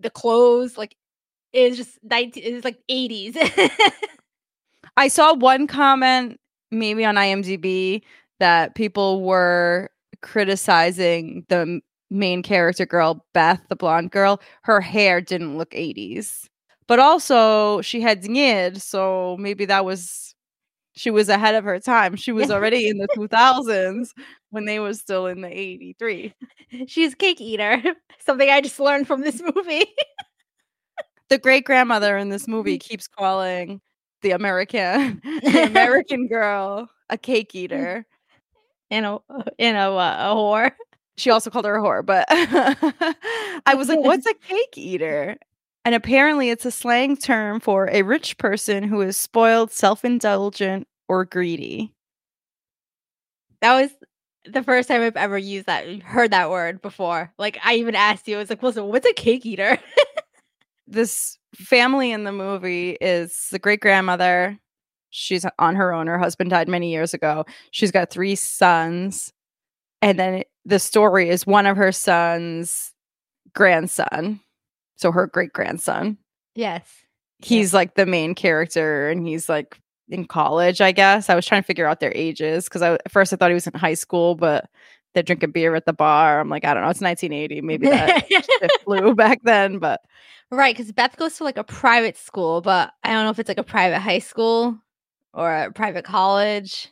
the 0.05 0.11
clothes, 0.11 0.79
like 0.79 0.97
it's 1.55 1.77
just 1.77 1.99
19 2.03 2.43
it's 2.45 2.65
like 2.65 2.79
80s. 2.91 3.37
i 4.97 5.09
saw 5.09 5.35
one 5.35 5.67
comment 5.67 6.39
maybe 6.71 7.05
on 7.05 7.15
imdb 7.15 8.03
that 8.41 8.75
people 8.75 9.23
were 9.23 9.89
criticizing 10.21 11.45
the 11.49 11.81
main 12.11 12.43
character 12.43 12.85
girl 12.87 13.25
beth 13.33 13.61
the 13.69 13.77
blonde 13.77 14.11
girl. 14.11 14.41
Her 14.63 14.81
hair 14.81 15.21
didn't 15.21 15.57
look 15.57 15.71
80s 15.71 16.49
but 16.87 16.99
also 16.99 17.81
she 17.81 18.01
had 18.01 18.23
ngid 18.23 18.81
so 18.81 19.37
maybe 19.39 19.65
that 19.65 19.85
was 19.85 20.35
she 20.97 21.11
was 21.11 21.29
ahead 21.29 21.57
of 21.57 21.65
her 21.65 21.81
time. 21.81 22.15
She 22.17 22.33
was 22.33 22.51
already 22.53 22.89
in 22.89 22.99
the 22.99 23.09
2000s 23.17 24.11
when 24.55 24.65
they 24.67 24.81
was 24.81 25.01
still 25.01 25.27
in 25.27 25.43
the 25.43 25.49
83 25.49 26.35
She's 26.87 27.13
a 27.13 27.17
cake 27.17 27.41
eater. 27.41 27.83
Something 28.27 28.51
I 28.51 28.61
just 28.63 28.81
learned 28.81 29.07
from 29.07 29.23
this 29.23 29.43
movie. 29.55 29.87
the 31.29 31.39
great 31.39 31.65
grandmother 31.65 32.17
in 32.17 32.29
this 32.29 32.47
movie 32.49 32.79
keeps 32.79 33.09
calling 33.09 33.81
the 34.23 34.31
American 34.33 35.21
the 35.25 35.65
American 35.67 36.27
girl 36.29 36.89
a 37.11 37.19
cake 37.19 37.55
eater. 37.55 38.07
in 38.91 39.05
a 39.05 39.19
in 39.59 39.77
a, 39.77 39.91
uh, 39.93 40.33
a 40.33 40.35
whore. 40.35 40.73
She 41.17 41.31
also 41.31 41.51
called 41.51 41.65
her 41.67 41.77
a 41.77 41.83
whore, 41.83 42.05
but 42.05 42.27
I 42.31 43.75
was 43.77 43.89
like, 43.89 44.01
"What's 44.01 44.27
a 44.27 44.35
cake 44.35 44.77
eater?" 44.79 45.37
And 45.85 45.95
apparently, 45.95 46.51
it's 46.51 46.65
a 46.67 46.71
slang 46.71 47.17
term 47.17 47.61
for 47.61 47.89
a 47.91 48.03
rich 48.03 48.39
person 48.39 48.85
who 48.85 49.01
is 49.03 49.17
spoiled, 49.17 49.71
self-indulgent, 49.73 50.89
or 51.09 51.25
greedy. 51.27 51.93
That 53.61 53.81
was 53.81 53.91
the 54.47 54.63
first 54.63 54.89
time 54.89 55.03
I've 55.03 55.17
ever 55.17 55.39
used 55.39 55.67
that 55.67 56.03
heard 56.03 56.31
that 56.33 56.51
word 56.51 56.83
before. 56.83 57.33
Like 57.39 57.59
I 57.65 57.75
even 57.75 57.95
asked 57.95 58.29
you, 58.29 58.37
I 58.37 58.39
was 58.41 58.51
like, 58.51 58.63
"Listen, 58.63 58.87
what's 58.89 59.07
a 59.07 59.13
cake 59.13 59.47
eater?" 59.47 59.79
This 60.87 61.39
family 61.55 62.13
in 62.13 62.25
the 62.25 62.33
movie 62.33 62.91
is 63.01 63.49
the 63.51 63.59
great 63.59 63.81
grandmother. 63.81 64.59
She's 65.09 65.47
on 65.59 65.77
her 65.77 65.95
own. 65.95 66.09
Her 66.09 66.19
husband 66.19 66.51
died 66.51 66.69
many 66.69 66.93
years 66.93 67.15
ago. 67.15 67.47
She's 67.71 67.91
got 67.91 68.11
three 68.11 68.35
sons. 68.35 69.33
And 70.03 70.19
then 70.19 70.43
the 70.67 70.79
story 70.79 71.31
is 71.31 71.47
one 71.47 71.65
of 71.65 71.79
her 71.79 71.91
sons' 71.91 72.93
grandson. 73.55 74.41
So 74.97 75.11
her 75.11 75.27
great 75.27 75.53
grandson. 75.55 76.19
yes. 76.55 76.87
He's 77.39 77.73
like 77.75 77.95
the 77.95 78.07
main 78.07 78.35
character 78.35 79.09
and 79.09 79.27
he's 79.27 79.49
like 79.49 79.79
in 80.09 80.27
college, 80.27 80.81
I 80.81 80.93
guess. 80.93 81.31
I 81.31 81.35
was 81.35 81.47
trying 81.47 81.63
to 81.63 81.67
figure 81.67 81.87
out 81.87 82.01
their 82.01 82.13
ages 82.15 82.65
because 82.65 82.83
I 82.83 82.95
at 82.95 83.11
first 83.11 83.33
I 83.33 83.37
thought 83.37 83.51
he 83.51 83.55
was 83.55 83.67
in 83.67 83.75
high 83.75 83.95
school, 83.95 84.35
but 84.35 84.69
they're 85.15 85.23
drinking 85.23 85.53
beer 85.53 85.75
at 85.75 85.87
the 85.87 85.93
bar. 85.93 86.41
I'm 86.41 86.49
like, 86.49 86.65
I 86.65 86.75
don't 86.75 86.83
know, 86.83 86.91
it's 86.91 87.01
1980. 87.01 87.61
Maybe 87.63 87.89
that 87.89 88.71
flew 88.85 89.15
back 89.15 89.41
then, 89.45 89.79
but 89.79 90.01
right, 90.51 90.77
because 90.77 90.93
Beth 90.93 91.17
goes 91.17 91.37
to 91.39 91.45
like 91.45 91.57
a 91.57 91.65
private 91.65 92.17
school, 92.17 92.61
but 92.61 92.93
I 93.05 93.13
don't 93.13 93.25
know 93.25 93.31
if 93.31 93.39
it's 93.39 93.49
like 93.49 93.59
a 93.59 93.63
private 93.65 94.01
high 94.01 94.19
school 94.19 94.79
or 95.33 95.53
a 95.55 95.73
private 95.73 96.05
college. 96.05 96.91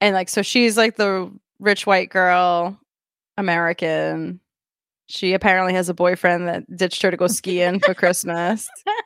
and 0.00 0.14
like 0.14 0.28
so 0.28 0.42
she's 0.42 0.76
like 0.76 0.96
the 0.96 1.30
rich 1.58 1.86
white 1.86 2.08
girl 2.08 2.78
american 3.36 4.40
she 5.08 5.32
apparently 5.34 5.74
has 5.74 5.88
a 5.88 5.94
boyfriend 5.94 6.48
that 6.48 6.64
ditched 6.76 7.02
her 7.02 7.10
to 7.10 7.16
go 7.16 7.26
skiing 7.26 7.80
for 7.80 7.92
christmas 7.94 8.68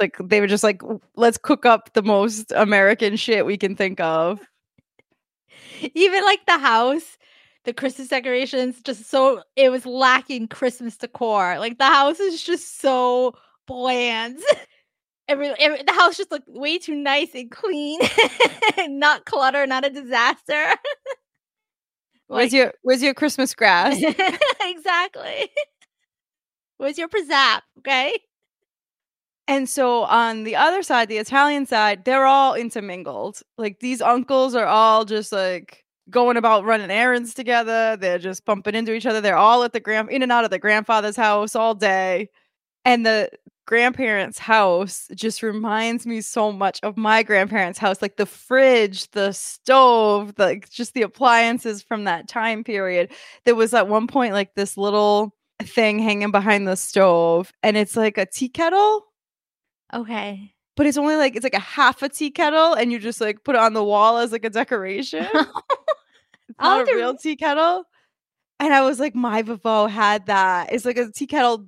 Like 0.00 0.16
they 0.22 0.40
were 0.40 0.46
just 0.46 0.64
like, 0.64 0.82
let's 1.16 1.38
cook 1.38 1.66
up 1.66 1.92
the 1.94 2.02
most 2.02 2.52
American 2.52 3.16
shit 3.16 3.46
we 3.46 3.56
can 3.56 3.74
think 3.76 4.00
of. 4.00 4.40
Even 5.94 6.24
like 6.24 6.44
the 6.46 6.58
house, 6.58 7.18
the 7.64 7.72
Christmas 7.72 8.08
decorations, 8.08 8.80
just 8.82 9.06
so 9.10 9.42
it 9.56 9.70
was 9.70 9.86
lacking 9.86 10.48
Christmas 10.48 10.96
decor. 10.96 11.58
Like 11.58 11.78
the 11.78 11.84
house 11.84 12.20
is 12.20 12.42
just 12.42 12.80
so 12.80 13.34
bland. 13.66 14.38
Every, 15.28 15.48
every 15.60 15.82
the 15.82 15.92
house 15.92 16.16
just 16.16 16.30
looked 16.30 16.48
way 16.48 16.78
too 16.78 16.94
nice 16.94 17.34
and 17.34 17.50
clean, 17.50 18.00
not 18.88 19.26
clutter, 19.26 19.66
not 19.66 19.84
a 19.84 19.90
disaster. 19.90 20.74
where's 22.28 22.54
your 22.54 22.72
Where's 22.80 23.02
your 23.02 23.12
Christmas 23.12 23.54
grass? 23.54 24.02
exactly. 24.62 25.50
Where's 26.78 26.96
your 26.96 27.08
presap? 27.08 27.60
Okay. 27.80 28.18
And 29.48 29.68
so 29.68 30.04
on 30.04 30.44
the 30.44 30.56
other 30.56 30.82
side, 30.82 31.08
the 31.08 31.16
Italian 31.16 31.64
side, 31.66 32.04
they're 32.04 32.26
all 32.26 32.54
intermingled. 32.54 33.40
Like 33.56 33.80
these 33.80 34.02
uncles 34.02 34.54
are 34.54 34.66
all 34.66 35.06
just 35.06 35.32
like 35.32 35.86
going 36.10 36.36
about 36.36 36.64
running 36.64 36.90
errands 36.90 37.34
together. 37.34 37.96
They're 37.96 38.18
just 38.18 38.44
bumping 38.44 38.74
into 38.74 38.92
each 38.92 39.06
other. 39.06 39.22
They're 39.22 39.36
all 39.36 39.64
at 39.64 39.72
the 39.72 39.80
grand 39.80 40.10
in 40.10 40.22
and 40.22 40.30
out 40.30 40.44
of 40.44 40.50
the 40.50 40.58
grandfather's 40.58 41.16
house 41.16 41.56
all 41.56 41.74
day. 41.74 42.28
And 42.84 43.06
the 43.06 43.30
grandparents' 43.66 44.38
house 44.38 45.08
just 45.14 45.42
reminds 45.42 46.06
me 46.06 46.20
so 46.20 46.52
much 46.52 46.80
of 46.82 46.96
my 46.98 47.22
grandparents' 47.22 47.78
house, 47.78 48.02
like 48.02 48.16
the 48.16 48.26
fridge, 48.26 49.10
the 49.12 49.32
stove, 49.32 50.34
like 50.38 50.70
just 50.70 50.94
the 50.94 51.02
appliances 51.02 51.82
from 51.82 52.04
that 52.04 52.28
time 52.28 52.64
period. 52.64 53.12
There 53.44 53.54
was 53.54 53.74
at 53.74 53.88
one 53.88 54.06
point 54.06 54.34
like 54.34 54.54
this 54.54 54.76
little 54.76 55.34
thing 55.62 55.98
hanging 55.98 56.30
behind 56.30 56.68
the 56.68 56.76
stove, 56.76 57.52
and 57.62 57.76
it's 57.76 57.96
like 57.96 58.18
a 58.18 58.26
tea 58.26 58.48
kettle. 58.48 59.07
Okay. 59.92 60.52
But 60.76 60.86
it's 60.86 60.98
only 60.98 61.16
like 61.16 61.34
it's 61.34 61.44
like 61.44 61.54
a 61.54 61.60
half 61.60 62.02
a 62.02 62.08
tea 62.08 62.30
kettle, 62.30 62.74
and 62.74 62.92
you 62.92 62.98
just 62.98 63.20
like 63.20 63.42
put 63.42 63.56
it 63.56 63.60
on 63.60 63.72
the 63.72 63.82
wall 63.82 64.18
as 64.18 64.30
like 64.30 64.44
a 64.44 64.50
decoration. 64.50 65.26
it's 65.34 66.58
not 66.60 66.88
a 66.88 66.94
real 66.94 67.16
tea 67.16 67.36
kettle. 67.36 67.84
And 68.60 68.72
I 68.72 68.82
was 68.82 68.98
like, 69.00 69.14
my 69.14 69.42
Vavo 69.42 69.88
had 69.88 70.26
that. 70.26 70.72
It's 70.72 70.84
like 70.84 70.96
a 70.98 71.10
tea 71.10 71.26
kettle 71.26 71.66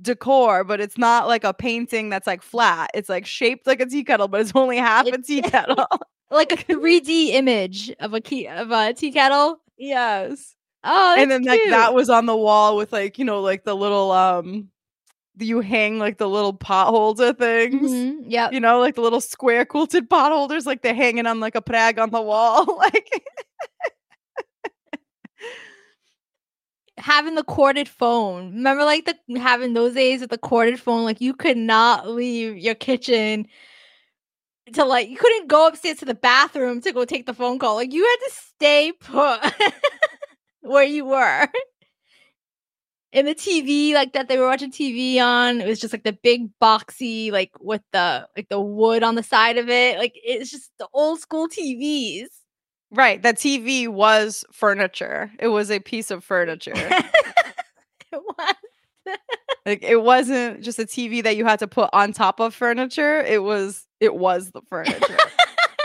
decor, 0.00 0.64
but 0.64 0.80
it's 0.80 0.96
not 0.96 1.26
like 1.26 1.44
a 1.44 1.52
painting 1.52 2.08
that's 2.08 2.26
like 2.26 2.42
flat. 2.42 2.90
It's 2.94 3.08
like 3.08 3.26
shaped 3.26 3.66
like 3.66 3.80
a 3.80 3.86
tea 3.86 4.04
kettle, 4.04 4.28
but 4.28 4.40
it's 4.40 4.52
only 4.54 4.78
half 4.78 5.06
a 5.06 5.18
tea 5.18 5.42
kettle. 5.42 5.86
like 6.30 6.52
a 6.52 6.56
3D 6.72 7.30
image 7.30 7.92
of 8.00 8.14
a 8.14 8.20
key 8.20 8.46
of 8.46 8.70
a 8.70 8.92
tea 8.94 9.12
kettle. 9.12 9.60
Yes. 9.76 10.54
Oh, 10.84 11.16
and 11.18 11.30
then 11.30 11.42
cute. 11.42 11.50
like 11.50 11.70
that 11.70 11.94
was 11.94 12.08
on 12.08 12.26
the 12.26 12.36
wall 12.36 12.76
with 12.76 12.92
like, 12.92 13.18
you 13.18 13.24
know, 13.24 13.40
like 13.40 13.64
the 13.64 13.74
little 13.74 14.12
um 14.12 14.70
you 15.38 15.60
hang 15.60 15.98
like 15.98 16.18
the 16.18 16.28
little 16.28 16.52
pot 16.52 16.88
holder 16.88 17.32
things. 17.32 17.90
Mm-hmm. 17.90 18.30
Yeah. 18.30 18.50
You 18.50 18.60
know, 18.60 18.80
like 18.80 18.94
the 18.94 19.00
little 19.00 19.20
square 19.20 19.64
quilted 19.64 20.08
pot 20.08 20.32
holders, 20.32 20.66
like 20.66 20.82
they're 20.82 20.94
hanging 20.94 21.26
on 21.26 21.40
like 21.40 21.54
a 21.54 21.62
prag 21.62 21.98
on 21.98 22.10
the 22.10 22.22
wall. 22.22 22.76
like 22.78 23.10
having 26.98 27.34
the 27.34 27.44
corded 27.44 27.88
phone. 27.88 28.52
Remember 28.54 28.84
like 28.84 29.06
the 29.06 29.38
having 29.38 29.74
those 29.74 29.94
days 29.94 30.20
with 30.20 30.30
the 30.30 30.38
corded 30.38 30.80
phone, 30.80 31.04
like 31.04 31.20
you 31.20 31.34
could 31.34 31.56
not 31.56 32.08
leave 32.08 32.56
your 32.56 32.74
kitchen 32.74 33.46
to 34.74 34.84
like 34.84 35.08
you 35.08 35.16
couldn't 35.16 35.48
go 35.48 35.66
upstairs 35.66 35.98
to 35.98 36.04
the 36.04 36.14
bathroom 36.14 36.80
to 36.82 36.92
go 36.92 37.04
take 37.04 37.26
the 37.26 37.34
phone 37.34 37.58
call. 37.58 37.76
Like 37.76 37.92
you 37.92 38.04
had 38.04 38.16
to 38.28 38.32
stay 38.34 38.92
put 38.92 39.40
where 40.60 40.84
you 40.84 41.06
were. 41.06 41.48
In 43.12 43.24
the 43.24 43.34
TV, 43.34 43.94
like 43.94 44.12
that 44.12 44.28
they 44.28 44.36
were 44.36 44.46
watching 44.46 44.70
TV 44.70 45.18
on, 45.18 45.62
it 45.62 45.66
was 45.66 45.80
just 45.80 45.94
like 45.94 46.04
the 46.04 46.12
big 46.12 46.50
boxy, 46.60 47.32
like 47.32 47.50
with 47.58 47.80
the 47.92 48.28
like 48.36 48.48
the 48.50 48.60
wood 48.60 49.02
on 49.02 49.14
the 49.14 49.22
side 49.22 49.56
of 49.56 49.70
it. 49.70 49.98
Like 49.98 50.12
it's 50.14 50.50
just 50.50 50.70
the 50.78 50.88
old 50.92 51.18
school 51.20 51.48
TVs. 51.48 52.26
Right. 52.90 53.22
That 53.22 53.36
TV 53.36 53.88
was 53.88 54.44
furniture. 54.52 55.30
It 55.38 55.48
was 55.48 55.70
a 55.70 55.80
piece 55.80 56.10
of 56.10 56.22
furniture. 56.22 56.72
it 56.76 57.02
was. 58.12 58.54
like 59.64 59.82
it 59.82 60.02
wasn't 60.02 60.62
just 60.62 60.78
a 60.78 60.84
TV 60.84 61.22
that 61.22 61.36
you 61.36 61.46
had 61.46 61.58
to 61.60 61.68
put 61.68 61.90
on 61.94 62.12
top 62.12 62.40
of 62.40 62.54
furniture. 62.54 63.20
It 63.20 63.42
was 63.42 63.86
it 64.00 64.14
was 64.14 64.50
the 64.50 64.60
furniture. 64.68 65.16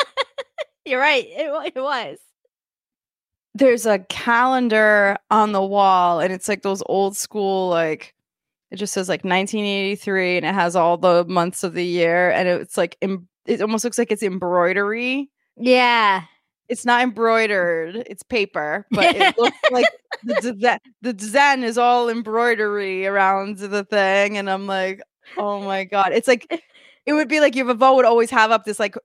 You're 0.86 1.00
right. 1.00 1.26
It, 1.26 1.74
it 1.76 1.80
was. 1.80 2.18
There's 3.56 3.86
a 3.86 4.00
calendar 4.00 5.18
on 5.30 5.52
the 5.52 5.64
wall 5.64 6.20
and 6.20 6.34
it's 6.34 6.48
like 6.48 6.62
those 6.62 6.82
old 6.88 7.16
school 7.16 7.70
like 7.70 8.16
it 8.72 8.78
just 8.78 8.94
says 8.94 9.08
like 9.08 9.24
1983 9.24 10.38
and 10.38 10.46
it 10.46 10.54
has 10.54 10.76
all 10.76 10.98
the 10.98 11.24
months 11.26 11.64
of 11.64 11.74
the 11.74 11.86
year 11.86 12.32
and 12.32 12.48
it's 12.48 12.78
like 12.78 12.98
em- 13.02 13.28
it 13.46 13.62
almost 13.62 13.84
looks 13.84 13.98
like 14.00 14.12
it's 14.12 14.24
embroidery. 14.24 15.30
Yeah 15.58 16.24
it's 16.70 16.86
not 16.86 17.02
embroidered 17.02 17.96
it's 18.08 18.24
paper 18.24 18.86
but 18.92 19.16
it 19.16 19.38
looks 19.38 19.58
like 19.72 19.86
the, 20.24 20.80
the 21.02 21.14
design 21.14 21.64
is 21.64 21.78
all 21.78 22.10
embroidery 22.10 23.06
around 23.06 23.58
the 23.58 23.84
thing 23.84 24.38
and 24.38 24.50
i'm 24.50 24.66
like 24.66 25.02
oh 25.38 25.62
my 25.62 25.84
god 25.84 26.12
it's 26.14 26.28
like 26.28 26.48
it 27.06 27.14
would 27.14 27.28
be 27.28 27.40
like 27.40 27.56
your 27.56 27.66
Vavo 27.66 27.96
would 27.96 28.06
always 28.06 28.30
have 28.30 28.52
up 28.52 28.66
this 28.66 28.80
like 28.80 28.96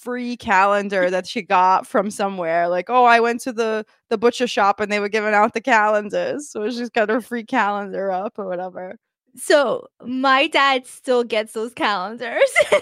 free 0.00 0.36
calendar 0.36 1.10
that 1.10 1.26
she 1.26 1.42
got 1.42 1.86
from 1.86 2.10
somewhere 2.10 2.68
like 2.68 2.88
oh 2.88 3.04
i 3.04 3.20
went 3.20 3.40
to 3.40 3.52
the 3.52 3.84
the 4.08 4.16
butcher 4.16 4.46
shop 4.46 4.80
and 4.80 4.90
they 4.90 5.00
were 5.00 5.08
giving 5.08 5.34
out 5.34 5.52
the 5.52 5.60
calendars 5.60 6.50
so 6.50 6.70
she's 6.70 6.90
got 6.90 7.10
her 7.10 7.20
free 7.20 7.44
calendar 7.44 8.10
up 8.10 8.38
or 8.38 8.46
whatever 8.46 8.96
so 9.36 9.86
my 10.04 10.46
dad 10.46 10.86
still 10.86 11.22
gets 11.22 11.52
those 11.52 11.74
calendars 11.74 12.50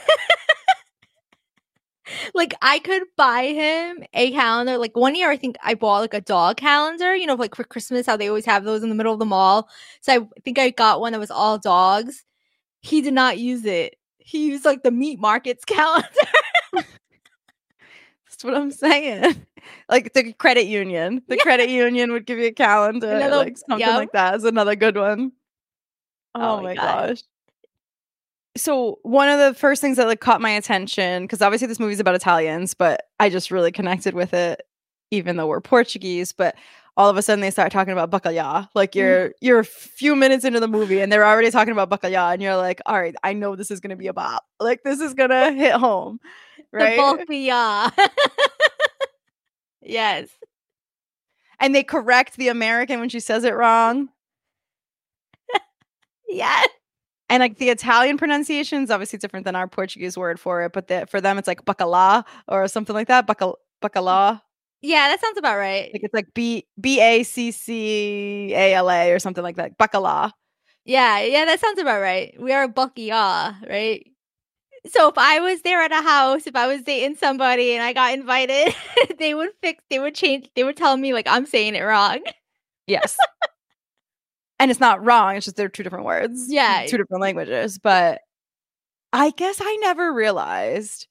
like 2.35 2.55
I 2.63 2.79
could 2.79 3.03
buy 3.17 3.45
him 3.45 4.05
a 4.15 4.33
calendar. 4.33 4.79
Like 4.79 4.97
one 4.97 5.15
year, 5.15 5.31
I 5.31 5.37
think 5.37 5.57
I 5.63 5.75
bought 5.75 6.01
like 6.01 6.15
a 6.15 6.21
dog 6.21 6.57
calendar. 6.57 7.15
You 7.15 7.27
know, 7.27 7.35
like 7.35 7.55
for 7.55 7.65
Christmas, 7.65 8.07
how 8.07 8.17
they 8.17 8.29
always 8.29 8.47
have 8.47 8.65
those 8.65 8.83
in 8.83 8.89
the 8.89 8.95
middle 8.95 9.13
of 9.13 9.19
the 9.19 9.25
mall. 9.25 9.69
So 10.01 10.13
I 10.13 10.41
think 10.43 10.59
I 10.59 10.71
got 10.71 11.01
one 11.01 11.13
that 11.13 11.19
was 11.19 11.31
all 11.31 11.59
dogs. 11.59 12.25
He 12.81 13.01
did 13.01 13.15
not 13.15 13.39
use 13.39 13.65
it. 13.65 13.97
He 14.19 14.47
used 14.47 14.65
like 14.65 14.83
the 14.83 14.91
meat 14.91 15.19
markets 15.19 15.65
calendar. 15.67 16.09
That's 18.39 18.45
what 18.45 18.55
I'm 18.55 18.71
saying. 18.71 19.47
Like 19.91 20.15
the 20.15 20.33
credit 20.33 20.67
union. 20.67 21.21
The 21.29 21.37
yeah. 21.37 21.43
credit 21.43 21.69
union 21.69 22.13
would 22.13 22.25
give 22.25 22.39
you 22.39 22.47
a 22.47 22.53
calendar, 22.53 23.17
another, 23.17 23.37
like 23.37 23.59
something 23.59 23.87
like 23.87 24.13
that 24.13 24.37
is 24.37 24.45
another 24.45 24.77
good 24.77 24.97
one. 24.97 25.33
Oh, 26.35 26.59
oh 26.59 26.63
my 26.63 26.75
God. 26.75 27.09
gosh 27.09 27.23
so 28.59 28.99
one 29.03 29.29
of 29.29 29.39
the 29.39 29.59
first 29.59 29.81
things 29.81 29.97
that 29.97 30.07
like 30.07 30.21
caught 30.21 30.41
my 30.41 30.51
attention 30.51 31.25
because 31.25 31.41
obviously 31.41 31.67
this 31.67 31.81
movie's 31.81 32.01
about 32.01 32.15
Italians, 32.15 32.75
but 32.75 33.05
I 33.21 33.31
just 33.31 33.51
really 33.51 33.73
connected 33.73 34.15
with 34.15 34.35
it, 34.35 34.63
even 35.11 35.37
though 35.37 35.47
we're 35.47 35.61
Portuguese. 35.61 36.33
But 36.33 36.57
all 36.99 37.09
of 37.09 37.17
a 37.17 37.23
sudden 37.23 37.41
they 37.41 37.51
start 37.53 37.71
talking 37.71 37.93
about 37.93 38.11
bacalhau. 38.11 38.69
Like 38.75 38.91
mm-hmm. 38.91 38.99
you're 38.99 39.33
you're 39.41 39.59
a 39.61 39.65
few 39.65 40.17
minutes 40.17 40.45
into 40.45 40.59
the 40.59 40.67
movie 40.67 41.01
and 41.01 41.11
they're 41.11 41.25
already 41.25 41.53
talking 41.53 41.73
about 41.73 41.89
bacalhau, 41.89 42.33
and 42.33 42.43
you're 42.43 42.57
like, 42.57 42.83
all 42.85 43.01
right, 43.01 43.15
I 43.23 43.33
know 43.33 43.55
this 43.55 43.71
is 43.71 43.79
gonna 43.79 43.97
be 43.97 44.09
a 44.09 44.13
bop. 44.13 44.45
Like 44.59 44.83
this 44.83 45.01
is 45.01 45.15
gonna 45.15 45.53
hit 45.55 45.73
home, 45.75 46.19
right? 46.73 46.97
The 46.97 47.25
bacalhau. 47.25 47.93
yes. 49.83 50.29
And 51.61 51.75
they 51.75 51.85
correct 51.85 52.37
the 52.37 52.49
American 52.49 53.01
when 53.01 53.09
she 53.09 53.21
says 53.21 53.45
it 53.45 53.55
wrong. 53.55 54.09
yes. 56.29 56.69
And 57.31 57.41
like 57.41 57.59
the 57.59 57.69
Italian 57.71 58.17
pronunciation 58.17 58.83
is 58.83 58.91
obviously 58.91 59.19
different 59.19 59.45
than 59.45 59.55
our 59.55 59.69
Portuguese 59.69 60.17
word 60.17 60.41
for 60.41 60.63
it, 60.63 60.73
but 60.73 60.89
the, 60.89 61.07
for 61.09 61.21
them 61.21 61.39
it's 61.39 61.47
like 61.47 61.65
bacala 61.65 62.25
or 62.49 62.67
something 62.67 62.95
like 62.95 63.09
that. 63.09 63.29
Bacal 63.29 63.55
bacala. 63.83 64.41
Yeah, 64.81 65.09
that 65.09 65.21
sounds 65.21 65.39
about 65.39 65.57
right. 65.57 65.91
Like 65.93 66.03
it's 66.05 66.15
like 66.15 66.33
B 66.35 66.67
B 66.81 67.01
A 67.01 67.23
C 67.23 67.51
C 67.51 68.53
A 68.55 68.75
L 68.75 68.91
A 68.91 69.13
or 69.13 69.19
something 69.19 69.43
like 69.43 69.57
that. 69.57 69.77
Bacala. 69.79 70.33
Yeah, 70.85 71.21
yeah, 71.21 71.45
that 71.45 71.61
sounds 71.61 71.79
about 71.79 72.01
right. 72.01 72.35
We 72.41 72.53
are 72.53 72.69
bakia, 72.69 73.69
right? 73.69 74.07
So 74.87 75.09
if 75.09 75.19
I 75.19 75.41
was 75.41 75.61
there 75.63 75.83
at 75.83 75.93
a 75.93 76.03
house, 76.03 76.47
if 76.47 76.57
I 76.57 76.67
was 76.67 76.83
dating 76.83 77.17
somebody 77.17 77.75
and 77.75 77.83
I 77.83 77.93
got 77.93 78.15
invited, 78.15 78.75
they 79.19 79.35
would 79.35 79.51
fix, 79.61 79.83
they 79.91 79.99
would 79.99 80.15
change, 80.15 80.49
they 80.55 80.65
would 80.65 80.77
tell 80.77 80.97
me 80.97 81.13
like 81.13 81.27
I'm 81.29 81.47
saying 81.47 81.75
it 81.75 81.83
wrong. 81.83 82.21
Yes 82.87 83.19
and 84.59 84.71
it's 84.71 84.81
not 84.81 85.05
wrong 85.05 85.37
it's 85.37 85.45
just 85.45 85.57
they're 85.57 85.69
two 85.69 85.83
different 85.83 86.05
words 86.05 86.47
yeah 86.49 86.85
two 86.87 86.97
different 86.97 87.21
languages 87.23 87.79
but 87.79 88.21
i 89.13 89.31
guess 89.31 89.59
i 89.61 89.79
never 89.81 90.13
realized 90.13 91.07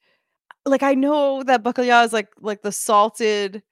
like 0.69 0.83
i 0.83 0.93
know 0.93 1.43
that 1.43 1.63
bacalhau 1.63 2.05
is 2.05 2.13
like 2.13 2.29
like 2.41 2.62
the 2.62 2.71
salted 2.71 3.63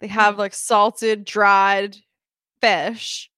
they 0.00 0.06
have 0.06 0.32
mm-hmm. 0.32 0.40
like 0.40 0.54
salted 0.54 1.24
dried 1.24 1.96
fish 2.60 3.30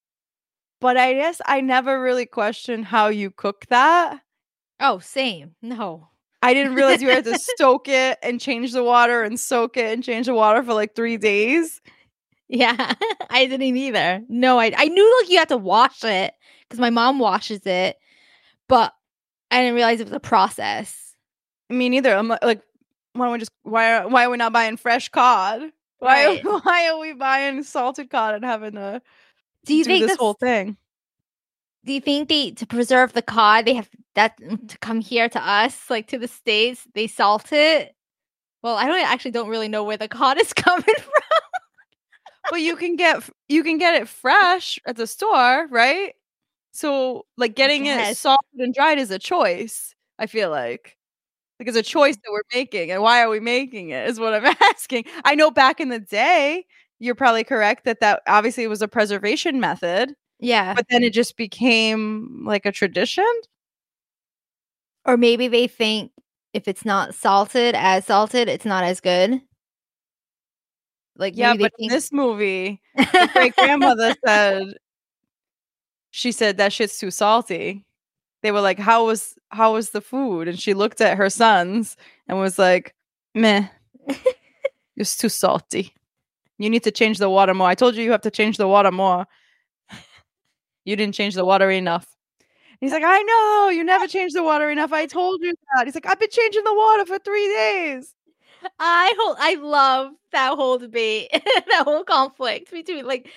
but 0.80 0.96
i 0.96 1.14
guess 1.14 1.40
i 1.46 1.60
never 1.60 2.00
really 2.00 2.26
questioned 2.26 2.84
how 2.84 3.08
you 3.08 3.30
cook 3.30 3.66
that 3.68 4.20
oh 4.80 4.98
same 4.98 5.54
no 5.62 6.08
I 6.42 6.54
didn't 6.54 6.74
realize 6.74 7.02
you 7.02 7.08
had 7.08 7.24
to 7.24 7.38
soak 7.56 7.88
it 7.88 8.18
and 8.22 8.40
change 8.40 8.72
the 8.72 8.84
water 8.84 9.24
and 9.24 9.40
soak 9.40 9.76
it 9.76 9.92
and 9.92 10.04
change 10.04 10.26
the 10.26 10.34
water 10.34 10.62
for 10.62 10.74
like 10.74 10.94
three 10.94 11.16
days. 11.16 11.80
Yeah, 12.48 12.94
I 13.30 13.46
didn't 13.46 13.76
either. 13.76 14.22
No, 14.28 14.60
I 14.60 14.72
I 14.76 14.86
knew 14.86 15.20
like 15.20 15.30
you 15.30 15.38
had 15.38 15.48
to 15.48 15.56
wash 15.56 16.04
it 16.04 16.34
because 16.62 16.78
my 16.78 16.90
mom 16.90 17.18
washes 17.18 17.66
it, 17.66 17.96
but 18.68 18.92
I 19.50 19.60
didn't 19.60 19.74
realize 19.74 20.00
it 20.00 20.04
was 20.04 20.12
a 20.12 20.20
process. 20.20 21.16
Me 21.68 21.88
neither. 21.88 22.14
I'm 22.14 22.28
like, 22.28 22.44
like, 22.44 22.62
why 23.16 23.26
don't 23.26 23.32
we 23.32 23.38
just 23.38 23.52
why 23.62 23.94
are 23.94 24.08
why 24.08 24.24
are 24.24 24.30
we 24.30 24.36
not 24.36 24.52
buying 24.52 24.76
fresh 24.76 25.08
cod? 25.08 25.62
Why 25.98 26.26
Right. 26.26 26.44
why 26.64 26.88
are 26.88 26.98
we 26.98 27.12
buying 27.12 27.62
salted 27.62 28.10
cod 28.10 28.34
and 28.34 28.44
having 28.44 28.72
to 28.72 29.02
Do 29.64 29.74
you 29.74 29.84
do 29.84 29.90
think 29.90 30.06
this 30.06 30.16
whole 30.16 30.34
thing? 30.34 30.76
do 31.84 31.92
you 31.92 32.00
think 32.00 32.28
they 32.28 32.50
to 32.50 32.66
preserve 32.66 33.12
the 33.12 33.22
cod 33.22 33.64
they 33.64 33.74
have 33.74 33.88
that 34.16 34.38
mm, 34.40 34.68
to 34.68 34.76
come 34.78 35.00
here 35.00 35.28
to 35.28 35.40
us 35.40 35.88
like 35.88 36.08
to 36.08 36.18
the 36.18 36.26
states 36.26 36.84
they 36.94 37.06
salt 37.06 37.52
it 37.52 37.94
well 38.62 38.74
i 38.76 38.86
don't 38.86 39.00
actually 39.04 39.30
don't 39.30 39.48
really 39.48 39.68
know 39.68 39.84
where 39.84 39.96
the 39.96 40.08
cod 40.08 40.36
is 40.40 40.52
coming 40.52 40.82
from 40.82 41.22
but 42.50 42.60
you 42.60 42.76
can 42.76 42.96
get 42.96 43.28
you 43.48 43.62
can 43.62 43.78
get 43.78 43.94
it 44.00 44.08
fresh 44.08 44.78
at 44.86 44.96
the 44.96 45.06
store, 45.06 45.66
right? 45.70 46.14
So 46.72 47.26
like 47.36 47.54
getting 47.54 47.86
it 47.86 48.16
salted 48.16 48.58
and 48.58 48.74
dried 48.74 48.98
is 48.98 49.10
a 49.10 49.18
choice. 49.18 49.94
I 50.18 50.26
feel 50.26 50.50
like 50.50 50.96
like 51.60 51.68
it's 51.68 51.76
a 51.76 51.82
choice 51.82 52.16
that 52.16 52.30
we're 52.32 52.42
making, 52.54 52.90
and 52.90 53.02
why 53.02 53.22
are 53.22 53.28
we 53.30 53.40
making 53.40 53.90
it? 53.90 54.08
Is 54.08 54.20
what 54.20 54.34
I'm 54.34 54.44
asking. 54.62 55.04
I 55.24 55.34
know 55.34 55.50
back 55.50 55.80
in 55.80 55.88
the 55.88 56.00
day, 56.00 56.66
you're 56.98 57.14
probably 57.14 57.44
correct 57.44 57.84
that 57.84 58.00
that 58.00 58.22
obviously 58.28 58.66
was 58.66 58.82
a 58.82 58.88
preservation 58.88 59.60
method, 59.60 60.14
yeah 60.40 60.74
but 60.74 60.86
then 60.90 61.02
it 61.02 61.12
just 61.14 61.36
became 61.36 62.44
like 62.46 62.66
a 62.66 62.72
tradition. 62.72 63.26
or 65.04 65.16
maybe 65.16 65.48
they 65.48 65.66
think 65.66 66.12
if 66.52 66.66
it's 66.68 66.84
not 66.84 67.14
salted 67.14 67.74
as 67.74 68.06
salted 68.06 68.48
it's 68.48 68.64
not 68.64 68.84
as 68.84 69.00
good 69.00 69.40
like 71.16 71.34
Yeah, 71.36 71.54
but 71.54 71.72
in 71.78 71.88
this 71.88 72.12
movie, 72.12 72.80
great 73.32 73.56
grandmother 73.56 74.14
said 74.26 74.74
she 76.10 76.32
said 76.32 76.56
that 76.58 76.72
shit's 76.72 76.98
too 76.98 77.10
salty. 77.10 77.85
They 78.42 78.52
were 78.52 78.60
like, 78.60 78.78
"How 78.78 79.06
was 79.06 79.36
how 79.50 79.74
was 79.74 79.90
the 79.90 80.00
food?" 80.00 80.48
And 80.48 80.58
she 80.58 80.74
looked 80.74 81.00
at 81.00 81.16
her 81.18 81.30
sons 81.30 81.96
and 82.28 82.38
was 82.38 82.58
like, 82.58 82.94
"Meh, 83.34 83.68
it's 84.96 85.16
too 85.16 85.28
salty. 85.28 85.94
You 86.58 86.70
need 86.70 86.84
to 86.84 86.90
change 86.92 87.18
the 87.18 87.30
water 87.30 87.54
more. 87.54 87.68
I 87.68 87.74
told 87.74 87.96
you 87.96 88.04
you 88.04 88.12
have 88.12 88.22
to 88.22 88.30
change 88.30 88.56
the 88.58 88.68
water 88.68 88.92
more. 88.92 89.26
You 90.84 90.96
didn't 90.96 91.14
change 91.14 91.34
the 91.34 91.44
water 91.44 91.70
enough." 91.70 92.06
He's 92.80 92.92
like, 92.92 93.04
"I 93.06 93.22
know 93.22 93.70
you 93.70 93.84
never 93.84 94.06
changed 94.08 94.36
the 94.36 94.44
water 94.44 94.70
enough. 94.70 94.92
I 94.92 95.06
told 95.06 95.42
you 95.42 95.54
that." 95.76 95.86
He's 95.86 95.94
like, 95.96 96.06
"I've 96.06 96.20
been 96.20 96.30
changing 96.30 96.64
the 96.64 96.74
water 96.74 97.06
for 97.06 97.18
three 97.18 97.48
days." 97.48 98.14
I 98.80 99.14
hold 99.18 99.36
I 99.40 99.54
love 99.56 100.12
that 100.32 100.54
whole 100.56 100.78
debate, 100.78 101.30
that 101.32 101.82
whole 101.84 102.04
conflict 102.04 102.70
between 102.72 103.06
like 103.06 103.30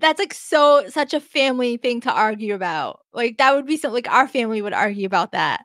that's 0.00 0.18
like 0.18 0.34
so 0.34 0.84
such 0.88 1.14
a 1.14 1.20
family 1.20 1.76
thing 1.76 2.00
to 2.02 2.12
argue 2.12 2.54
about. 2.54 3.00
Like 3.12 3.38
that 3.38 3.54
would 3.54 3.66
be 3.66 3.76
something 3.76 3.94
like 3.94 4.10
our 4.10 4.28
family 4.28 4.62
would 4.62 4.72
argue 4.72 5.06
about 5.06 5.32
that. 5.32 5.64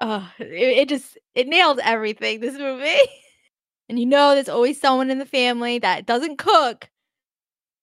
Oh, 0.00 0.30
it, 0.38 0.46
it 0.46 0.88
just 0.88 1.18
it 1.34 1.48
nails 1.48 1.78
everything 1.82 2.40
this 2.40 2.58
movie. 2.58 2.96
and 3.88 3.98
you 3.98 4.06
know 4.06 4.34
there's 4.34 4.48
always 4.48 4.80
someone 4.80 5.10
in 5.10 5.18
the 5.18 5.26
family 5.26 5.78
that 5.78 6.06
doesn't 6.06 6.38
cook 6.38 6.88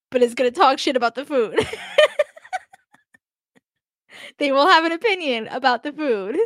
but 0.09 0.23
is 0.23 0.35
to 0.35 0.51
talk 0.51 0.79
shit 0.79 0.95
about 0.95 1.15
the 1.15 1.25
food. 1.25 1.59
they 4.37 4.51
will 4.51 4.67
have 4.67 4.85
an 4.85 4.91
opinion 4.91 5.47
about 5.47 5.83
the 5.83 5.91
food. 5.91 6.37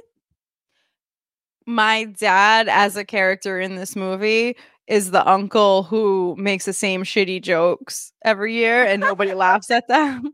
my 1.66 2.06
dad 2.06 2.68
as 2.68 2.98
a 2.98 3.06
character 3.06 3.60
in 3.60 3.76
this 3.76 3.96
movie 3.96 4.56
is 4.92 5.12
the 5.12 5.26
uncle 5.26 5.84
who 5.84 6.36
makes 6.38 6.66
the 6.66 6.74
same 6.74 7.04
shitty 7.04 7.42
jokes 7.42 8.12
every 8.26 8.54
year 8.54 8.84
and 8.84 9.00
nobody 9.00 9.34
laughs 9.46 9.72
at 9.72 9.88
them. 9.88 10.34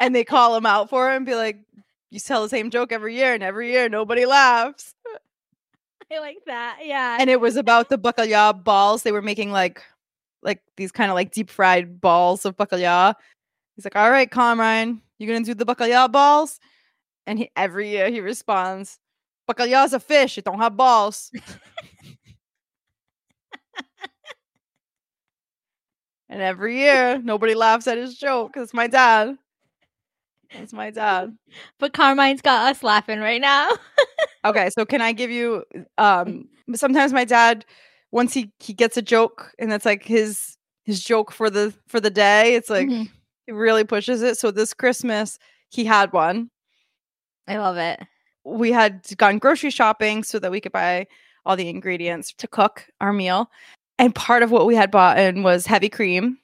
And 0.00 0.16
they 0.16 0.24
call 0.24 0.56
him 0.56 0.66
out 0.66 0.90
for 0.90 1.12
it 1.12 1.16
and 1.16 1.24
be 1.24 1.36
like, 1.36 1.60
You 2.10 2.18
tell 2.18 2.42
the 2.42 2.48
same 2.48 2.70
joke 2.70 2.90
every 2.90 3.14
year, 3.14 3.34
and 3.34 3.42
every 3.42 3.70
year 3.70 3.88
nobody 3.88 4.26
laughs. 4.26 4.96
I 6.12 6.18
like 6.18 6.38
that. 6.46 6.80
Yeah. 6.82 7.18
And 7.20 7.30
it 7.30 7.40
was 7.40 7.54
about 7.56 7.88
the 7.88 7.98
bacalhau 7.98 8.64
balls. 8.64 9.04
They 9.04 9.12
were 9.12 9.22
making 9.22 9.52
like 9.52 9.80
like 10.42 10.60
these 10.76 10.90
kind 10.90 11.08
of 11.08 11.14
like 11.14 11.30
deep 11.30 11.50
fried 11.50 12.00
balls 12.00 12.44
of 12.44 12.56
bacalhau. 12.56 13.14
He's 13.76 13.84
like, 13.84 13.94
All 13.94 14.10
right, 14.10 14.28
Comrade, 14.28 14.98
you're 15.20 15.32
gonna 15.32 15.44
do 15.44 15.54
the 15.54 15.64
bacalhau 15.64 16.10
balls? 16.10 16.58
And 17.28 17.38
he, 17.38 17.50
every 17.54 17.90
year 17.90 18.10
he 18.10 18.20
responds, 18.20 18.98
Bacalhau's 19.48 19.92
a 19.92 20.00
fish, 20.00 20.38
it 20.38 20.44
don't 20.44 20.58
have 20.60 20.76
balls. 20.76 21.30
and 26.28 26.40
every 26.40 26.78
year 26.78 27.18
nobody 27.22 27.54
laughs 27.54 27.86
at 27.86 27.98
his 27.98 28.16
joke. 28.16 28.52
It's 28.56 28.74
my 28.74 28.86
dad. 28.86 29.36
It's 30.50 30.72
my 30.72 30.90
dad. 30.90 31.36
but 31.78 31.92
Carmine's 31.92 32.42
got 32.42 32.70
us 32.70 32.82
laughing 32.82 33.20
right 33.20 33.40
now. 33.40 33.70
Okay, 34.44 34.70
so 34.76 34.84
can 34.84 35.00
I 35.00 35.12
give 35.12 35.30
you 35.30 35.64
um 35.98 36.48
sometimes 36.74 37.12
my 37.12 37.24
dad 37.24 37.64
once 38.10 38.34
he 38.34 38.52
he 38.58 38.72
gets 38.72 38.96
a 38.96 39.02
joke 39.02 39.52
and 39.58 39.70
that's 39.70 39.84
like 39.86 40.04
his 40.04 40.56
his 40.84 41.02
joke 41.02 41.30
for 41.32 41.48
the 41.50 41.72
for 41.88 42.00
the 42.00 42.10
day, 42.10 42.54
it's 42.54 42.68
like 42.70 42.88
Mhm. 42.88 43.08
he 43.46 43.52
really 43.52 43.84
pushes 43.84 44.22
it. 44.22 44.38
So 44.38 44.50
this 44.50 44.74
Christmas 44.74 45.38
he 45.70 45.84
had 45.84 46.12
one. 46.12 46.50
I 47.46 47.58
love 47.58 47.76
it. 47.76 48.00
We 48.44 48.72
had 48.72 49.06
gone 49.16 49.38
grocery 49.38 49.70
shopping 49.70 50.24
so 50.24 50.38
that 50.38 50.50
we 50.50 50.60
could 50.60 50.72
buy 50.72 51.06
all 51.44 51.56
the 51.56 51.68
ingredients 51.68 52.32
to 52.34 52.46
cook 52.46 52.86
our 53.00 53.12
meal. 53.12 53.50
And 53.98 54.14
part 54.14 54.42
of 54.42 54.50
what 54.50 54.66
we 54.66 54.74
had 54.74 54.90
bought 54.90 55.18
in 55.18 55.42
was 55.42 55.66
heavy 55.66 55.88
cream. 55.88 56.38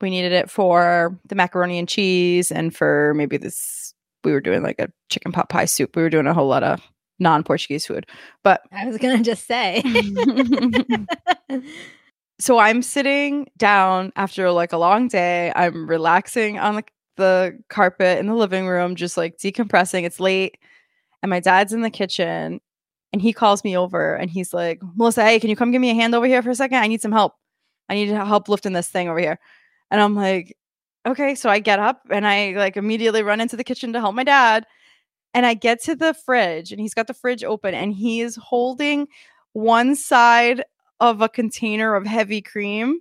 We 0.00 0.10
needed 0.10 0.32
it 0.32 0.50
for 0.50 1.18
the 1.28 1.34
macaroni 1.34 1.78
and 1.78 1.88
cheese 1.88 2.50
and 2.50 2.74
for 2.74 3.12
maybe 3.14 3.36
this 3.36 3.94
we 4.24 4.32
were 4.32 4.40
doing 4.40 4.62
like 4.62 4.78
a 4.78 4.90
chicken 5.08 5.32
pot 5.32 5.48
pie 5.48 5.64
soup. 5.64 5.96
We 5.96 6.02
were 6.02 6.10
doing 6.10 6.26
a 6.26 6.34
whole 6.34 6.48
lot 6.48 6.62
of 6.62 6.80
non-Portuguese 7.18 7.86
food. 7.86 8.06
But 8.42 8.62
I 8.72 8.86
was 8.86 8.98
gonna 8.98 9.22
just 9.22 9.46
say. 9.46 9.82
so 12.38 12.58
I'm 12.58 12.82
sitting 12.82 13.48
down 13.56 14.12
after 14.16 14.50
like 14.50 14.72
a 14.72 14.78
long 14.78 15.08
day. 15.08 15.52
I'm 15.54 15.88
relaxing 15.88 16.58
on 16.58 16.76
the, 16.76 16.84
the 17.16 17.58
carpet 17.68 18.18
in 18.18 18.26
the 18.26 18.34
living 18.34 18.66
room, 18.66 18.96
just 18.96 19.16
like 19.16 19.38
decompressing. 19.38 20.04
It's 20.04 20.20
late, 20.20 20.58
and 21.22 21.30
my 21.30 21.40
dad's 21.40 21.72
in 21.72 21.82
the 21.82 21.90
kitchen, 21.90 22.60
and 23.12 23.22
he 23.22 23.32
calls 23.32 23.64
me 23.64 23.76
over, 23.76 24.14
and 24.14 24.30
he's 24.30 24.52
like, 24.54 24.80
"Melissa, 24.96 25.24
hey, 25.24 25.40
can 25.40 25.50
you 25.50 25.56
come 25.56 25.70
give 25.72 25.80
me 25.80 25.90
a 25.90 25.94
hand 25.94 26.14
over 26.14 26.26
here 26.26 26.42
for 26.42 26.50
a 26.50 26.54
second? 26.54 26.78
I 26.78 26.86
need 26.88 27.02
some 27.02 27.12
help. 27.12 27.34
I 27.88 27.94
need 27.94 28.08
help 28.10 28.48
lifting 28.48 28.72
this 28.72 28.88
thing 28.88 29.08
over 29.08 29.18
here." 29.18 29.38
And 29.90 30.00
I'm 30.00 30.14
like, 30.16 30.56
"Okay." 31.06 31.34
So 31.34 31.50
I 31.50 31.58
get 31.60 31.78
up 31.78 32.02
and 32.10 32.26
I 32.26 32.52
like 32.52 32.76
immediately 32.76 33.22
run 33.22 33.40
into 33.40 33.56
the 33.56 33.64
kitchen 33.64 33.92
to 33.94 34.00
help 34.00 34.14
my 34.14 34.24
dad. 34.24 34.66
And 35.34 35.46
I 35.46 35.54
get 35.54 35.82
to 35.84 35.96
the 35.96 36.14
fridge, 36.14 36.72
and 36.72 36.80
he's 36.80 36.94
got 36.94 37.06
the 37.06 37.14
fridge 37.14 37.44
open, 37.44 37.74
and 37.74 37.94
he 37.94 38.20
is 38.20 38.36
holding 38.36 39.08
one 39.54 39.96
side 39.96 40.64
of 41.00 41.20
a 41.20 41.28
container 41.28 41.94
of 41.94 42.06
heavy 42.06 42.40
cream. 42.42 43.00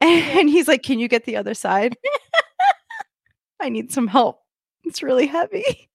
And 0.00 0.50
he's 0.50 0.68
like, 0.68 0.82
Can 0.82 0.98
you 0.98 1.08
get 1.08 1.24
the 1.24 1.36
other 1.36 1.54
side? 1.54 1.96
I 3.60 3.70
need 3.70 3.90
some 3.90 4.06
help. 4.06 4.42
It's 4.84 5.02
really 5.02 5.26
heavy. 5.26 5.88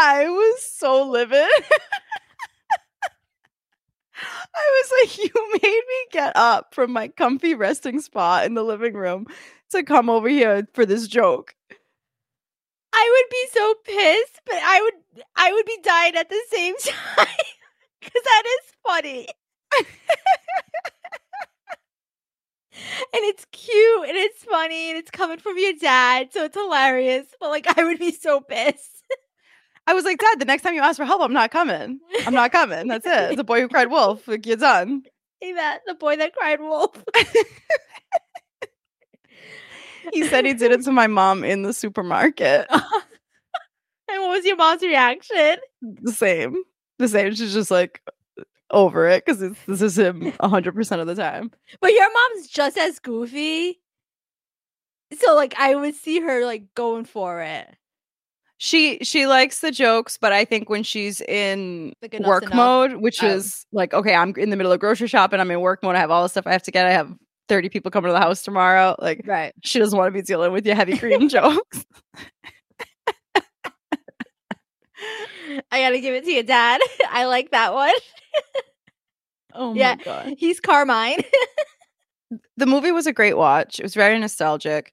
I 0.00 0.28
was 0.28 0.62
so 0.62 1.08
livid. 1.10 1.48
I 4.14 4.82
was 4.82 4.92
like, 5.00 5.18
You 5.18 5.30
made 5.54 5.82
me 5.88 6.06
get 6.12 6.36
up 6.36 6.72
from 6.72 6.92
my 6.92 7.08
comfy 7.08 7.54
resting 7.54 8.00
spot 8.00 8.46
in 8.46 8.54
the 8.54 8.62
living 8.62 8.94
room 8.94 9.26
to 9.70 9.82
come 9.82 10.08
over 10.08 10.28
here 10.28 10.68
for 10.72 10.86
this 10.86 11.08
joke. 11.08 11.56
I 12.92 13.10
would 13.12 13.30
be 13.30 13.46
so 13.52 13.74
pissed, 13.84 14.40
but 14.46 14.54
I 14.62 14.80
would 14.82 15.24
I 15.34 15.52
would 15.52 15.66
be 15.66 15.78
dying 15.82 16.14
at 16.14 16.28
the 16.28 16.42
same 16.52 16.76
time. 16.84 17.26
Cause 18.00 18.22
that 18.24 18.42
is 18.46 18.72
funny. 18.86 19.28
and 19.76 19.86
it's 23.14 23.46
cute 23.50 24.08
and 24.08 24.16
it's 24.16 24.44
funny 24.44 24.90
and 24.90 24.98
it's 24.98 25.10
coming 25.10 25.38
from 25.38 25.58
your 25.58 25.72
dad, 25.72 26.28
so 26.32 26.44
it's 26.44 26.56
hilarious. 26.56 27.26
But 27.40 27.50
like 27.50 27.66
I 27.76 27.82
would 27.82 27.98
be 27.98 28.12
so 28.12 28.40
pissed. 28.40 29.02
I 29.88 29.94
was 29.94 30.04
like, 30.04 30.18
Dad, 30.18 30.38
the 30.38 30.44
next 30.44 30.62
time 30.62 30.74
you 30.74 30.82
ask 30.82 30.98
for 30.98 31.06
help, 31.06 31.22
I'm 31.22 31.32
not 31.32 31.50
coming. 31.50 31.98
I'm 32.26 32.34
not 32.34 32.52
coming. 32.52 32.88
That's 32.88 33.06
it. 33.06 33.32
It's 33.32 33.40
a 33.40 33.44
boy 33.44 33.62
who 33.62 33.68
cried 33.68 33.90
wolf. 33.90 34.28
Like, 34.28 34.44
you're 34.44 34.56
done. 34.56 35.02
Hey 35.40 35.52
that 35.52 35.80
the 35.86 35.94
boy 35.94 36.16
that 36.16 36.34
cried 36.34 36.60
wolf. 36.60 37.02
He 40.12 40.24
said 40.24 40.46
he 40.46 40.54
did 40.54 40.72
it 40.72 40.82
to 40.84 40.92
my 40.92 41.06
mom 41.06 41.44
in 41.44 41.62
the 41.62 41.72
supermarket. 41.72 42.66
and 42.70 42.82
what 44.08 44.30
was 44.30 44.44
your 44.44 44.56
mom's 44.56 44.82
reaction? 44.82 45.56
The 45.82 46.12
same. 46.12 46.62
The 46.98 47.08
same. 47.08 47.34
She's 47.34 47.52
just 47.52 47.70
like 47.70 48.02
over 48.70 49.06
it 49.08 49.24
because 49.24 49.40
this 49.66 49.82
is 49.82 49.98
him 49.98 50.32
100% 50.32 51.00
of 51.00 51.06
the 51.06 51.14
time. 51.14 51.50
But 51.80 51.92
your 51.92 52.08
mom's 52.12 52.48
just 52.48 52.76
as 52.76 52.98
goofy. 52.98 53.80
So 55.18 55.34
like 55.34 55.54
I 55.58 55.74
would 55.74 55.94
see 55.94 56.20
her 56.20 56.44
like 56.44 56.74
going 56.74 57.04
for 57.04 57.40
it. 57.42 57.68
She 58.60 58.98
she 59.02 59.26
likes 59.26 59.60
the 59.60 59.70
jokes, 59.70 60.18
but 60.20 60.32
I 60.32 60.44
think 60.44 60.68
when 60.68 60.82
she's 60.82 61.20
in 61.22 61.92
work 62.20 62.42
enough. 62.44 62.54
mode, 62.56 62.92
which 62.96 63.22
Oh. 63.22 63.28
is 63.28 63.64
like, 63.72 63.94
okay, 63.94 64.14
I'm 64.14 64.34
in 64.36 64.50
the 64.50 64.56
middle 64.56 64.72
of 64.72 64.80
grocery 64.80 65.06
shopping, 65.08 65.38
I'm 65.40 65.50
in 65.50 65.60
work 65.60 65.82
mode, 65.82 65.94
I 65.94 66.00
have 66.00 66.10
all 66.10 66.24
the 66.24 66.28
stuff 66.28 66.46
I 66.46 66.52
have 66.52 66.64
to 66.64 66.70
get, 66.72 66.84
I 66.86 66.90
have 66.92 67.12
30 67.48 67.68
people 67.68 67.90
coming 67.92 68.08
to 68.08 68.12
the 68.12 68.18
house 68.20 68.42
tomorrow. 68.42 68.96
Like 68.98 69.22
Right. 69.24 69.52
she 69.62 69.78
doesn't 69.78 69.96
want 69.96 70.08
to 70.08 70.12
be 70.12 70.22
dealing 70.22 70.52
with 70.52 70.66
your 70.66 70.74
heavy 70.74 70.98
cream 70.98 71.28
jokes. 71.30 71.86
I 75.70 75.80
gotta 75.80 76.00
give 76.00 76.14
it 76.14 76.24
to 76.24 76.30
you, 76.30 76.42
Dad. 76.42 76.80
I 77.10 77.24
like 77.26 77.50
that 77.52 77.72
one. 77.74 77.94
Oh 79.54 79.74
Yeah. 79.74 79.94
my 79.96 80.04
god. 80.04 80.34
He's 80.38 80.60
Carmine. 80.60 81.20
The 82.58 82.66
movie 82.66 82.92
was 82.92 83.06
a 83.06 83.12
great 83.12 83.36
watch. 83.36 83.80
It 83.80 83.82
was 83.82 83.94
very 83.94 84.16
nostalgic. 84.18 84.92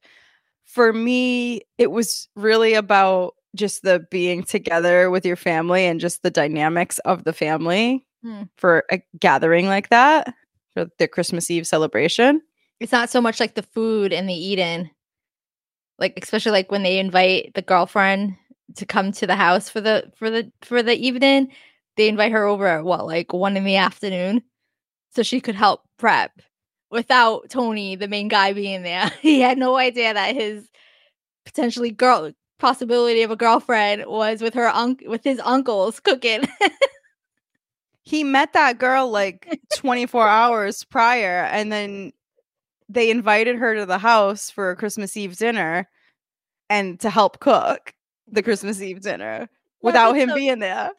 For 0.64 0.92
me, 0.94 1.62
it 1.78 1.92
was 1.92 2.30
really 2.36 2.74
about 2.74 3.36
just 3.56 3.84
the 3.84 4.06
being 4.12 4.44
together 4.44 5.10
with 5.10 5.26
your 5.26 5.36
family 5.36 5.86
and 5.86 6.00
just 6.00 6.22
the 6.24 6.32
dynamics 6.32 7.00
of 7.00 7.24
the 7.24 7.34
family 7.34 8.06
Hmm. 8.24 8.44
for 8.58 8.86
a 8.92 9.02
gathering 9.20 9.68
like 9.68 9.90
that 9.90 10.34
for 10.74 10.88
the 10.98 11.08
Christmas 11.08 11.52
Eve 11.52 11.68
celebration. 11.68 12.42
it's 12.80 12.92
not 12.92 13.10
so 13.12 13.22
much 13.22 13.40
like 13.40 13.54
the 13.54 13.62
food 13.62 14.12
and 14.12 14.28
the 14.28 14.34
eating. 14.34 14.90
Like 16.00 16.20
especially 16.22 16.52
like 16.52 16.72
when 16.72 16.82
they 16.84 16.98
invite 17.00 17.52
the 17.54 17.62
girlfriend 17.62 18.36
to 18.78 18.86
come 18.86 19.12
to 19.14 19.28
the 19.28 19.36
house 19.36 19.70
for 19.70 19.80
the 19.80 20.12
for 20.18 20.30
the 20.32 20.52
for 20.62 20.82
the 20.84 20.96
evening, 20.96 21.52
they 21.98 22.10
invite 22.10 22.32
her 22.32 22.46
over 22.46 22.66
at 22.68 22.84
what, 22.84 23.06
like 23.06 23.32
one 23.32 23.56
in 23.58 23.64
the 23.64 23.76
afternoon. 23.78 24.42
So 25.12 25.22
she 25.24 25.40
could 25.40 25.56
help 25.56 25.82
prep 26.00 26.32
without 26.92 27.50
Tony, 27.50 27.96
the 27.96 28.08
main 28.08 28.28
guy, 28.28 28.54
being 28.54 28.82
there. 28.82 29.10
he 29.22 29.40
had 29.40 29.58
no 29.60 29.78
idea 29.78 30.14
that 30.14 30.36
his 30.36 30.68
potentially 31.46 31.92
girl 31.92 32.32
possibility 32.60 33.22
of 33.24 33.32
a 33.32 33.36
girlfriend 33.36 34.06
was 34.08 34.42
with 34.42 34.54
her 34.54 34.68
unc 34.68 35.04
with 35.08 35.24
his 35.24 35.40
uncles 35.44 36.00
cooking. 36.00 36.48
He 38.08 38.24
met 38.24 38.54
that 38.54 38.78
girl 38.78 39.10
like 39.10 39.60
24 39.76 40.28
hours 40.28 40.84
prior 40.84 41.44
and 41.46 41.72
then 41.72 42.14
they 42.88 43.10
invited 43.10 43.56
her 43.56 43.76
to 43.76 43.86
the 43.86 43.98
house 43.98 44.52
for 44.52 44.70
a 44.70 44.76
Christmas 44.76 45.18
Eve 45.18 45.36
dinner 45.36 45.90
and 46.70 47.00
to 47.00 47.10
help 47.10 47.40
cook 47.40 47.94
the 48.28 48.44
Christmas 48.44 48.80
Eve 48.80 49.02
dinner 49.02 49.50
without 49.82 50.16
him 50.16 50.30
so- 50.30 50.36
being 50.36 50.60
there. 50.60 50.92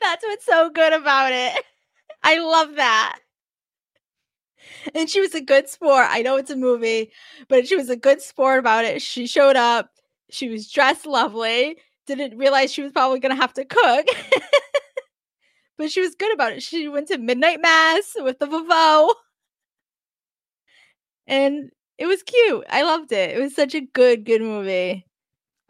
That's 0.00 0.24
what's 0.24 0.46
so 0.46 0.70
good 0.70 0.92
about 0.92 1.32
it. 1.32 1.64
I 2.22 2.38
love 2.38 2.76
that. 2.76 3.18
And 4.94 5.10
she 5.10 5.20
was 5.20 5.34
a 5.34 5.40
good 5.40 5.68
sport. 5.68 6.06
I 6.08 6.22
know 6.22 6.36
it's 6.36 6.50
a 6.50 6.56
movie, 6.56 7.10
but 7.48 7.66
she 7.66 7.74
was 7.74 7.90
a 7.90 7.96
good 7.96 8.22
sport 8.22 8.60
about 8.60 8.84
it. 8.84 9.02
She 9.02 9.26
showed 9.26 9.56
up. 9.56 9.90
She 10.30 10.48
was 10.48 10.70
dressed 10.70 11.06
lovely. 11.06 11.78
Didn't 12.06 12.38
realize 12.38 12.72
she 12.72 12.82
was 12.82 12.92
probably 12.92 13.20
going 13.20 13.34
to 13.34 13.40
have 13.40 13.52
to 13.54 13.64
cook. 13.64 14.06
but 15.78 15.90
she 15.90 16.00
was 16.00 16.14
good 16.14 16.32
about 16.32 16.52
it. 16.52 16.62
She 16.62 16.88
went 16.88 17.08
to 17.08 17.18
midnight 17.18 17.60
mass 17.60 18.12
with 18.16 18.38
the 18.38 18.46
Vavo. 18.46 19.14
And 21.26 21.70
it 21.98 22.06
was 22.06 22.22
cute. 22.22 22.64
I 22.70 22.82
loved 22.82 23.12
it. 23.12 23.36
It 23.36 23.40
was 23.40 23.54
such 23.54 23.74
a 23.74 23.80
good, 23.80 24.24
good 24.24 24.40
movie. 24.40 25.06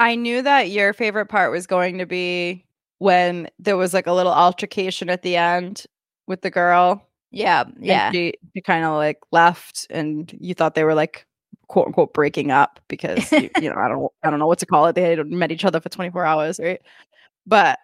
I 0.00 0.16
knew 0.16 0.42
that 0.42 0.70
your 0.70 0.94
favorite 0.94 1.28
part 1.28 1.52
was 1.52 1.68
going 1.68 1.98
to 1.98 2.06
be 2.06 2.66
when 2.98 3.48
there 3.60 3.78
was 3.78 3.94
like 3.94 4.08
a 4.08 4.14
little 4.14 4.32
altercation 4.34 5.10
at 5.10 5.22
the 5.22 5.36
end 5.36 5.86
with 6.28 6.42
the 6.42 6.50
girl. 6.50 7.08
Yeah. 7.32 7.62
and 7.64 7.86
Yeah. 7.86 8.12
she, 8.12 8.34
she 8.56 8.62
kind 8.62 8.86
of 8.86 8.94
like 8.96 9.20
left, 9.32 9.86
and 9.90 10.32
you 10.40 10.54
thought 10.54 10.76
they 10.76 10.84
were 10.84 10.96
like 10.96 11.27
quote 11.68 11.86
unquote 11.86 12.12
breaking 12.14 12.50
up 12.50 12.80
because 12.88 13.30
you, 13.32 13.50
you 13.60 13.70
know 13.70 13.76
I 13.76 13.88
don't 13.88 14.12
I 14.22 14.30
don't 14.30 14.38
know 14.38 14.46
what 14.46 14.58
to 14.60 14.66
call 14.66 14.86
it. 14.86 14.94
They 14.94 15.02
had 15.16 15.26
met 15.30 15.52
each 15.52 15.64
other 15.64 15.80
for 15.80 15.88
24 15.88 16.24
hours, 16.24 16.58
right? 16.62 16.80
But 17.46 17.78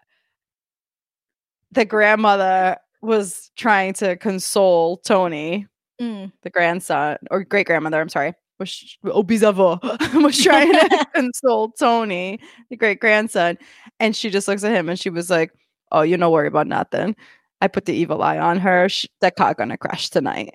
the 1.72 1.84
grandmother 1.84 2.76
was 3.02 3.50
trying 3.56 3.92
to 3.94 4.16
console 4.16 4.98
Tony, 4.98 5.66
Mm. 6.00 6.32
the 6.42 6.50
grandson 6.50 7.18
or 7.30 7.44
great 7.44 7.66
grandmother. 7.68 8.00
I'm 8.00 8.08
sorry. 8.08 8.32
Was 8.58 8.96
Obizavo 9.04 9.80
was 10.22 10.36
trying 10.42 10.72
to 10.72 11.06
console 11.14 11.70
Tony, 11.70 12.40
the 12.68 12.76
great 12.76 12.98
grandson, 13.00 13.58
and 14.00 14.14
she 14.16 14.28
just 14.30 14.48
looks 14.48 14.64
at 14.64 14.72
him 14.74 14.88
and 14.88 14.98
she 14.98 15.08
was 15.10 15.30
like, 15.30 15.52
"Oh, 15.92 16.02
you 16.02 16.16
don't 16.16 16.32
worry 16.32 16.48
about 16.48 16.66
nothing. 16.66 17.14
I 17.60 17.68
put 17.68 17.84
the 17.84 17.94
evil 17.94 18.22
eye 18.24 18.38
on 18.38 18.58
her. 18.58 18.88
Sh- 18.88 19.06
that 19.20 19.36
car 19.36 19.54
gonna 19.54 19.76
crash 19.78 20.10
tonight." 20.10 20.54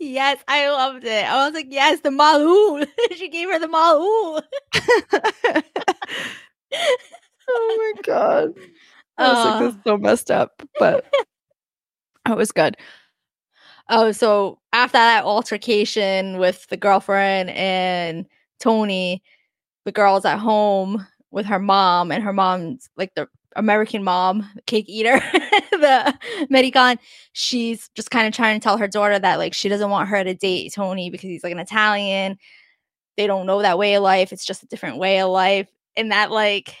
Yes, 0.00 0.38
I 0.48 0.68
loved 0.70 1.04
it. 1.04 1.24
I 1.24 1.44
was 1.46 1.54
like, 1.54 1.68
yes, 1.70 2.00
the 2.00 2.10
Malul. 2.10 2.86
she 3.16 3.28
gave 3.28 3.48
her 3.48 3.58
the 3.58 3.66
Malul. 3.66 4.42
oh 7.48 7.92
my 7.96 8.02
god! 8.02 8.54
I 9.18 9.28
was 9.28 9.44
like, 9.44 9.60
"This 9.60 9.74
is 9.74 9.80
so 9.84 9.96
messed 9.98 10.30
up," 10.30 10.62
but 10.78 11.04
it 12.28 12.36
was 12.36 12.52
good. 12.52 12.76
Oh, 13.88 14.12
so 14.12 14.58
after 14.72 14.98
that 14.98 15.24
altercation 15.24 16.38
with 16.38 16.66
the 16.68 16.76
girlfriend 16.76 17.50
and 17.50 18.26
Tony, 18.60 19.22
the 19.84 19.92
girl's 19.92 20.24
at 20.24 20.38
home 20.38 21.06
with 21.32 21.46
her 21.46 21.58
mom, 21.58 22.12
and 22.12 22.22
her 22.22 22.32
mom's 22.32 22.88
like 22.96 23.14
the 23.14 23.28
American 23.56 24.04
mom, 24.04 24.48
cake 24.66 24.88
eater, 24.88 25.20
the 25.80 26.18
American. 26.48 26.98
She's 27.32 27.88
just 27.94 28.10
kind 28.10 28.26
of 28.26 28.34
trying 28.34 28.58
to 28.58 28.62
tell 28.62 28.78
her 28.78 28.88
daughter 28.88 29.18
that 29.18 29.38
like 29.38 29.54
she 29.54 29.68
doesn't 29.68 29.90
want 29.90 30.08
her 30.08 30.22
to 30.24 30.34
date 30.34 30.72
Tony 30.74 31.10
because 31.10 31.28
he's 31.28 31.44
like 31.44 31.52
an 31.52 31.58
Italian. 31.58 32.38
They 33.16 33.26
don't 33.26 33.46
know 33.46 33.62
that 33.62 33.78
way 33.78 33.94
of 33.94 34.02
life. 34.02 34.32
It's 34.32 34.44
just 34.44 34.62
a 34.62 34.66
different 34.66 34.98
way 34.98 35.20
of 35.20 35.30
life. 35.30 35.68
And 35.96 36.12
that 36.12 36.30
like 36.30 36.74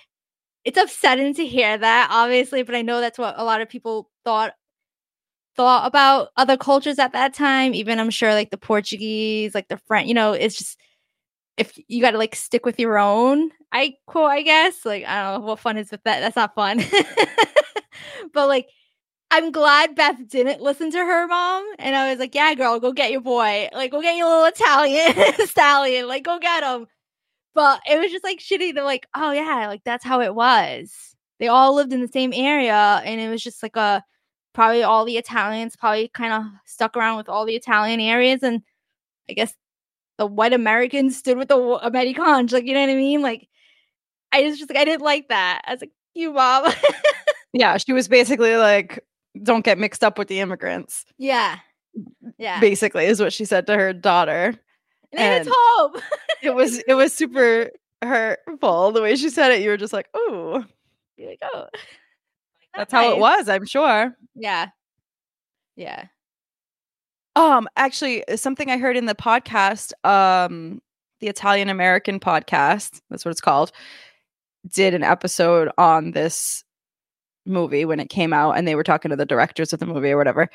it's 0.64 0.78
upsetting 0.78 1.34
to 1.34 1.46
hear 1.46 1.76
that, 1.76 2.08
obviously, 2.10 2.62
but 2.62 2.74
I 2.74 2.82
know 2.82 3.00
that's 3.00 3.18
what 3.18 3.34
a 3.38 3.44
lot 3.44 3.60
of 3.60 3.68
people 3.68 4.10
thought 4.24 4.54
thought 5.56 5.86
about 5.86 6.28
other 6.36 6.56
cultures 6.56 6.98
at 6.98 7.12
that 7.12 7.34
time. 7.34 7.74
Even 7.74 7.98
I'm 7.98 8.10
sure 8.10 8.34
like 8.34 8.50
the 8.50 8.58
Portuguese, 8.58 9.54
like 9.54 9.68
the 9.68 9.78
French, 9.78 10.08
you 10.08 10.14
know, 10.14 10.32
it's 10.32 10.56
just 10.56 10.78
if 11.56 11.78
you 11.88 12.00
got 12.00 12.12
to 12.12 12.18
like 12.18 12.34
stick 12.34 12.64
with 12.64 12.80
your 12.80 12.98
own. 12.98 13.50
I 13.72 13.94
quote, 14.06 14.30
I 14.30 14.42
guess. 14.42 14.84
Like 14.84 15.04
I 15.04 15.32
don't 15.32 15.40
know 15.40 15.46
what 15.46 15.60
fun 15.60 15.76
is 15.76 15.90
with 15.90 16.02
that. 16.04 16.20
That's 16.20 16.36
not 16.36 16.54
fun. 16.54 16.82
but 18.32 18.48
like, 18.48 18.68
I'm 19.32 19.52
glad 19.52 19.94
Beth 19.94 20.16
didn't 20.28 20.60
listen 20.60 20.90
to 20.90 20.98
her 20.98 21.26
mom, 21.28 21.64
and 21.78 21.94
I 21.94 22.10
was 22.10 22.18
like, 22.18 22.34
"Yeah, 22.34 22.54
girl, 22.54 22.80
go 22.80 22.92
get 22.92 23.12
your 23.12 23.20
boy. 23.20 23.68
Like, 23.72 23.92
go 23.92 24.02
get 24.02 24.16
your 24.16 24.28
little 24.28 24.44
Italian 24.46 25.14
stallion. 25.46 26.08
Like, 26.08 26.24
go 26.24 26.38
get 26.38 26.64
him." 26.64 26.86
But 27.54 27.80
it 27.88 27.98
was 28.00 28.10
just 28.12 28.24
like 28.24 28.38
shitty 28.38 28.74
They're 28.74 28.84
like, 28.84 29.06
oh 29.14 29.32
yeah, 29.32 29.66
like 29.68 29.82
that's 29.84 30.04
how 30.04 30.20
it 30.20 30.34
was. 30.34 31.16
They 31.40 31.48
all 31.48 31.74
lived 31.74 31.92
in 31.92 32.00
the 32.00 32.08
same 32.08 32.32
area, 32.34 33.02
and 33.04 33.20
it 33.20 33.28
was 33.28 33.42
just 33.42 33.62
like 33.62 33.76
a 33.76 34.04
probably 34.52 34.82
all 34.82 35.04
the 35.04 35.16
Italians 35.18 35.76
probably 35.76 36.08
kind 36.08 36.32
of 36.32 36.44
stuck 36.66 36.96
around 36.96 37.16
with 37.18 37.28
all 37.28 37.44
the 37.46 37.56
Italian 37.56 38.00
areas, 38.00 38.42
and 38.42 38.62
I 39.28 39.34
guess 39.34 39.54
the 40.18 40.26
white 40.26 40.52
Americans 40.52 41.16
stood 41.16 41.38
with 41.38 41.48
the 41.48 41.58
Americans. 41.58 42.52
Like, 42.52 42.64
you 42.66 42.74
know 42.74 42.80
what 42.82 42.90
I 42.90 42.96
mean? 42.96 43.22
Like, 43.22 43.48
I 44.32 44.42
was 44.42 44.58
just 44.58 44.70
like, 44.70 44.78
I 44.78 44.84
didn't 44.84 45.02
like 45.02 45.28
that. 45.28 45.62
I 45.66 45.72
was 45.72 45.80
like, 45.82 45.92
you 46.14 46.32
mom. 46.32 46.72
Yeah, 47.52 47.78
she 47.78 47.92
was 47.92 48.06
basically 48.06 48.56
like, 48.56 49.04
"Don't 49.42 49.64
get 49.64 49.78
mixed 49.78 50.04
up 50.04 50.18
with 50.18 50.28
the 50.28 50.40
immigrants." 50.40 51.04
yeah, 51.18 51.58
yeah. 52.38 52.60
Basically, 52.60 53.04
is 53.06 53.20
what 53.20 53.32
she 53.32 53.44
said 53.44 53.66
to 53.66 53.76
her 53.76 53.92
daughter. 53.92 54.54
and 55.12 55.34
it's 55.34 55.46
and- 55.46 55.54
home. 55.56 56.02
It 56.42 56.54
was 56.54 56.78
it 56.78 56.94
was 56.94 57.12
super 57.12 57.70
hurtful 58.02 58.92
the 58.92 59.02
way 59.02 59.14
she 59.16 59.28
said 59.28 59.52
it. 59.52 59.60
You 59.60 59.70
were 59.70 59.76
just 59.76 59.92
like, 59.92 60.08
"Oh, 60.14 60.64
You're 61.16 61.28
like, 61.30 61.40
oh, 61.42 61.66
that's 62.74 62.92
how 62.92 63.10
it 63.12 63.18
was." 63.18 63.48
I'm 63.48 63.66
sure. 63.66 64.16
Yeah, 64.34 64.68
yeah. 65.76 66.06
Um, 67.36 67.68
actually, 67.76 68.26
uh, 68.26 68.36
something 68.36 68.70
I 68.70 68.78
heard 68.78 68.96
in 68.96 69.06
the 69.06 69.14
podcast, 69.14 69.92
um, 70.04 70.80
the 71.20 71.28
Italian 71.28 71.68
American 71.68 72.18
podcast, 72.20 73.00
that's 73.10 73.24
what 73.24 73.30
it's 73.32 73.40
called, 73.40 73.70
did 74.68 74.94
an 74.94 75.02
episode 75.02 75.70
on 75.78 76.10
this 76.12 76.64
movie 77.46 77.84
when 77.84 78.00
it 78.00 78.10
came 78.10 78.32
out, 78.32 78.52
and 78.52 78.66
they 78.66 78.74
were 78.74 78.84
talking 78.84 79.10
to 79.10 79.16
the 79.16 79.26
directors 79.26 79.72
of 79.72 79.80
the 79.80 79.86
movie 79.86 80.10
or 80.10 80.16
whatever. 80.16 80.48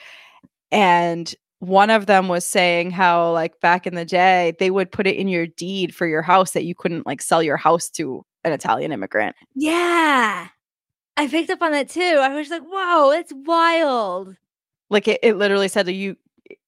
And 0.71 1.33
one 1.59 1.89
of 1.89 2.05
them 2.05 2.27
was 2.27 2.45
saying 2.45 2.91
how, 2.91 3.31
like, 3.31 3.59
back 3.61 3.87
in 3.87 3.95
the 3.95 4.05
day, 4.05 4.53
they 4.59 4.71
would 4.71 4.91
put 4.91 5.07
it 5.07 5.15
in 5.15 5.27
your 5.27 5.47
deed 5.47 5.95
for 5.95 6.05
your 6.05 6.21
house 6.21 6.51
that 6.51 6.65
you 6.65 6.75
couldn't, 6.75 7.05
like, 7.05 7.21
sell 7.21 7.41
your 7.41 7.57
house 7.57 7.89
to 7.91 8.25
an 8.43 8.51
Italian 8.51 8.91
immigrant. 8.91 9.35
Yeah. 9.55 10.47
I 11.17 11.27
picked 11.27 11.49
up 11.49 11.61
on 11.61 11.71
that 11.71 11.89
too. 11.89 12.01
I 12.01 12.35
was 12.35 12.49
like, 12.49 12.61
whoa, 12.69 13.11
that's 13.11 13.31
wild. 13.45 14.35
Like, 14.89 15.07
it, 15.07 15.19
it 15.23 15.37
literally 15.37 15.69
said 15.69 15.85
that 15.85 15.93
you, 15.93 16.17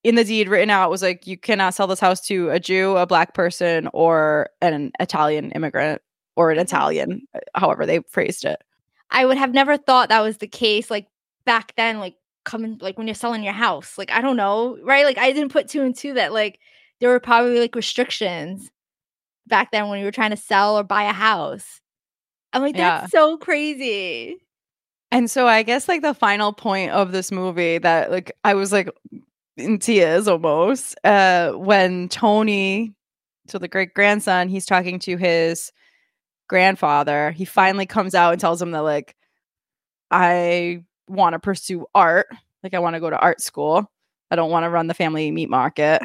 in 0.03 0.15
the 0.15 0.23
deed 0.23 0.47
written 0.47 0.69
out, 0.69 0.89
was 0.89 1.03
like, 1.03 1.27
you 1.27 1.38
cannot 1.38 1.73
sell 1.73 1.86
this 1.86 1.99
house 1.99 2.21
to 2.27 2.49
a 2.49 2.60
Jew, 2.60 2.95
a 2.95 3.06
black 3.06 3.34
person, 3.34 3.89
or 3.93 4.49
an 4.62 4.91
Italian 4.99 5.51
immigrant 5.51 6.01
or 6.36 6.49
an 6.49 6.60
Italian, 6.60 7.27
uh, 7.36 7.39
however 7.56 7.86
they 7.86 7.99
phrased 8.10 8.45
it. 8.45 8.63
I 9.11 9.25
would 9.25 9.37
have 9.37 9.53
never 9.53 9.77
thought 9.77 10.09
that 10.09 10.21
was 10.21 10.37
the 10.37 10.47
case 10.47 10.89
like 10.91 11.07
back 11.45 11.73
then, 11.77 11.99
like 11.99 12.15
coming 12.45 12.77
like 12.81 12.97
when 12.97 13.07
you're 13.07 13.15
selling 13.15 13.43
your 13.43 13.53
house. 13.53 13.97
Like, 13.97 14.11
I 14.11 14.21
don't 14.21 14.37
know, 14.37 14.77
right? 14.83 15.05
Like 15.05 15.17
I 15.17 15.31
didn't 15.31 15.51
put 15.51 15.67
two 15.67 15.81
and 15.83 15.95
two 15.95 16.13
that 16.13 16.33
like 16.33 16.59
there 16.99 17.09
were 17.09 17.19
probably 17.19 17.59
like 17.59 17.75
restrictions 17.75 18.69
back 19.47 19.71
then 19.71 19.87
when 19.89 19.99
you 19.99 20.05
were 20.05 20.11
trying 20.11 20.31
to 20.31 20.37
sell 20.37 20.77
or 20.77 20.83
buy 20.83 21.03
a 21.03 21.13
house. 21.13 21.81
I'm 22.53 22.61
like, 22.61 22.75
Yeah. 22.75 23.01
that's 23.01 23.11
so 23.11 23.37
crazy. 23.37 24.37
And 25.11 25.31
so 25.31 25.47
I 25.47 25.63
guess 25.63 25.87
like 25.87 26.01
the 26.01 26.13
final 26.13 26.51
point 26.51 26.91
of 26.91 27.11
this 27.11 27.31
movie 27.31 27.77
that 27.77 28.11
like 28.11 28.31
I 28.43 28.53
was 28.53 28.71
like 28.71 28.89
in 29.55 29.79
tears 29.79 30.27
almost 30.27 30.95
uh, 31.03 31.51
when 31.53 32.09
Tony, 32.09 32.93
so 33.47 33.57
the 33.57 33.67
great 33.67 33.93
grandson, 33.93 34.49
he's 34.49 34.65
talking 34.65 34.99
to 34.99 35.15
his 35.17 35.71
grandfather. 36.47 37.31
He 37.31 37.45
finally 37.45 37.86
comes 37.86 38.15
out 38.15 38.31
and 38.33 38.41
tells 38.41 38.62
him 38.62 38.71
that, 38.71 38.83
like, 38.83 39.15
I 40.12 40.83
want 41.07 41.33
to 41.33 41.39
pursue 41.39 41.86
art. 41.95 42.27
Like, 42.63 42.73
I 42.73 42.79
want 42.79 42.95
to 42.95 42.99
go 42.99 43.10
to 43.10 43.19
art 43.19 43.41
school. 43.41 43.91
I 44.31 44.36
don't 44.36 44.51
want 44.51 44.65
to 44.65 44.69
run 44.69 44.88
the 44.88 44.93
family 44.93 45.31
meat 45.31 45.49
market 45.49 46.01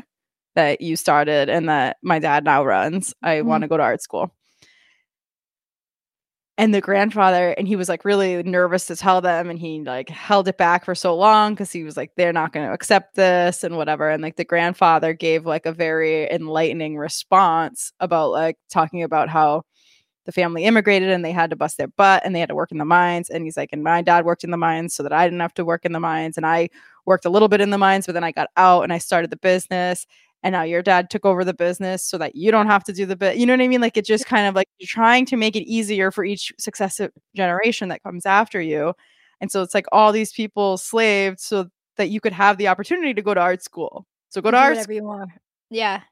that 0.55 0.81
you 0.81 0.96
started 0.96 1.48
and 1.48 1.68
that 1.68 1.96
my 2.02 2.18
dad 2.18 2.44
now 2.44 2.64
runs. 2.64 3.14
I 3.22 3.37
Mhm. 3.37 3.44
want 3.46 3.62
to 3.62 3.68
go 3.68 3.76
to 3.76 3.83
art 3.83 4.02
school. 4.02 4.33
And 6.59 6.74
the 6.74 6.83
grandfather, 6.83 7.50
and 7.50 7.66
he 7.66 7.76
was 7.76 7.88
like 7.88 8.05
really 8.05 8.42
nervous 8.42 8.87
to 8.87 8.96
tell 8.96 9.22
them, 9.22 9.48
and 9.48 9.59
he 9.59 9.81
like 9.83 10.11
held 10.11 10.48
it 10.48 10.59
back 10.59 10.85
for 10.85 10.94
so 10.94 11.16
long 11.16 11.55
because 11.55 11.72
he 11.72 11.83
was 11.83 11.96
like, 11.96 12.12
they're 12.16 12.33
not 12.33 12.52
going 12.52 12.66
to 12.66 12.74
accept 12.74 13.16
this 13.16 13.64
and 13.64 13.76
whatever. 13.76 14.11
And 14.11 14.22
like 14.22 14.37
the 14.37 14.44
grandfather 14.44 15.14
gave 15.14 15.46
like 15.46 15.64
a 15.64 15.72
very 15.72 16.31
enlightening 16.31 16.98
response 16.98 17.92
about 18.00 18.33
like 18.33 18.59
talking 18.70 19.02
about 19.02 19.31
how 19.31 19.62
the 20.24 20.32
family 20.32 20.64
immigrated 20.64 21.11
and 21.11 21.24
they 21.24 21.32
had 21.32 21.50
to 21.50 21.56
bust 21.56 21.78
their 21.78 21.88
butt 21.88 22.22
and 22.24 22.35
they 22.35 22.40
had 22.40 22.48
to 22.48 22.54
work 22.54 22.70
in 22.70 22.78
the 22.78 22.85
mines. 22.85 23.28
And 23.28 23.44
he's 23.44 23.56
like, 23.56 23.70
and 23.72 23.82
my 23.82 24.02
dad 24.02 24.24
worked 24.24 24.44
in 24.44 24.50
the 24.50 24.56
mines 24.56 24.94
so 24.94 25.02
that 25.02 25.12
I 25.12 25.26
didn't 25.26 25.40
have 25.40 25.54
to 25.54 25.64
work 25.64 25.85
in 25.85 25.92
the 25.92 26.00
mines. 26.00 26.37
And 26.37 26.46
I 26.46 26.68
worked 27.06 27.24
a 27.24 27.30
little 27.30 27.48
bit 27.48 27.61
in 27.61 27.70
the 27.70 27.78
mines, 27.78 28.06
but 28.06 28.12
then 28.12 28.24
I 28.24 28.32
got 28.32 28.48
out 28.56 28.82
and 28.82 28.92
I 28.92 28.98
started 28.98 29.30
the 29.30 29.37
business. 29.37 30.06
And 30.44 30.52
now 30.52 30.62
your 30.62 30.82
dad 30.82 31.11
took 31.11 31.24
over 31.24 31.44
the 31.44 31.54
business 31.54 32.04
so 32.04 32.18
that 32.18 32.35
you 32.35 32.50
don't 32.50 32.66
have 32.66 32.85
to 32.85 32.92
do 32.92 33.06
the 33.06 33.16
bit. 33.16 33.37
You 33.37 33.46
know 33.46 33.52
what 33.52 33.62
I 33.62 33.68
mean? 33.68 33.80
Like 33.80 33.96
it 33.96 34.04
just 34.04 34.26
kind 34.26 34.46
of 34.46 34.54
like 34.54 34.68
you're 34.78 34.88
trying 34.88 35.24
to 35.26 35.37
make 35.37 35.54
it 35.54 35.62
easier 35.68 36.11
for 36.11 36.24
each 36.24 36.52
successive 36.58 37.11
generation 37.35 37.88
that 37.88 38.02
comes 38.02 38.26
after 38.26 38.61
you. 38.61 38.94
And 39.40 39.50
so 39.50 39.62
it's 39.62 39.74
like 39.74 39.87
all 39.92 40.12
these 40.12 40.32
people 40.32 40.78
slaved 40.78 41.40
so 41.40 41.68
that 41.96 42.11
you 42.11 42.20
could 42.20 42.32
have 42.32 42.58
the 42.58 42.68
opportunity 42.68 43.14
to 43.14 43.22
go 43.22 43.35
to 43.35 43.40
art 43.40 43.62
school. 43.62 44.06
So 44.30 44.40
go 44.40 44.50
to 44.50 44.56
art 44.56 44.76
whatever 44.76 44.92
you 44.92 45.04
want. 45.04 45.30
Yeah. 45.70 46.02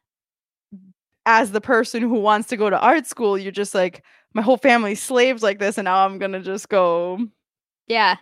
As 1.31 1.53
the 1.53 1.61
person 1.61 2.03
who 2.03 2.14
wants 2.14 2.49
to 2.49 2.57
go 2.57 2.69
to 2.69 2.79
art 2.79 3.07
school, 3.07 3.38
you're 3.38 3.53
just 3.53 3.75
like, 3.75 4.05
my 4.35 4.43
whole 4.43 4.57
family's 4.57 5.03
slaves 5.03 5.43
like 5.43 5.59
this, 5.59 5.79
and 5.79 5.85
now 5.87 6.05
I'm 6.05 6.19
gonna 6.19 6.40
just 6.40 6.69
go 6.69 7.19
Yeah. 7.87 8.16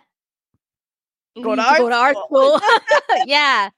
Go 1.41 1.55
to 1.55 1.61
art 1.61 1.77
go 1.77 1.89
to 1.89 1.95
art 1.95 2.17
school. 2.25 2.59
yeah. 3.25 3.69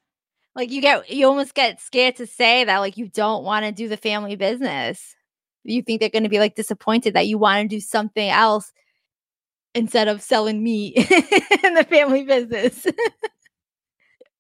Like 0.56 0.72
you 0.72 0.82
get 0.82 1.10
you 1.10 1.28
almost 1.28 1.54
get 1.54 1.80
scared 1.80 2.18
to 2.18 2.28
say 2.28 2.66
that 2.66 2.80
like 2.80 2.98
you 2.98 3.08
don't 3.08 3.44
want 3.44 3.66
to 3.66 3.72
do 3.72 3.88
the 3.88 3.98
family 3.98 4.36
business. 4.36 5.16
You 5.64 5.82
think 5.82 6.00
they're 6.00 6.10
going 6.10 6.24
to 6.24 6.30
be 6.30 6.40
like 6.40 6.56
disappointed 6.56 7.14
that 7.14 7.28
you 7.28 7.38
want 7.38 7.70
to 7.70 7.76
do 7.76 7.80
something 7.80 8.30
else 8.30 8.72
instead 9.76 10.08
of 10.08 10.22
selling 10.22 10.64
meat 10.64 10.98
in 11.64 11.74
the 11.74 11.86
family 11.88 12.24
business. 12.24 12.86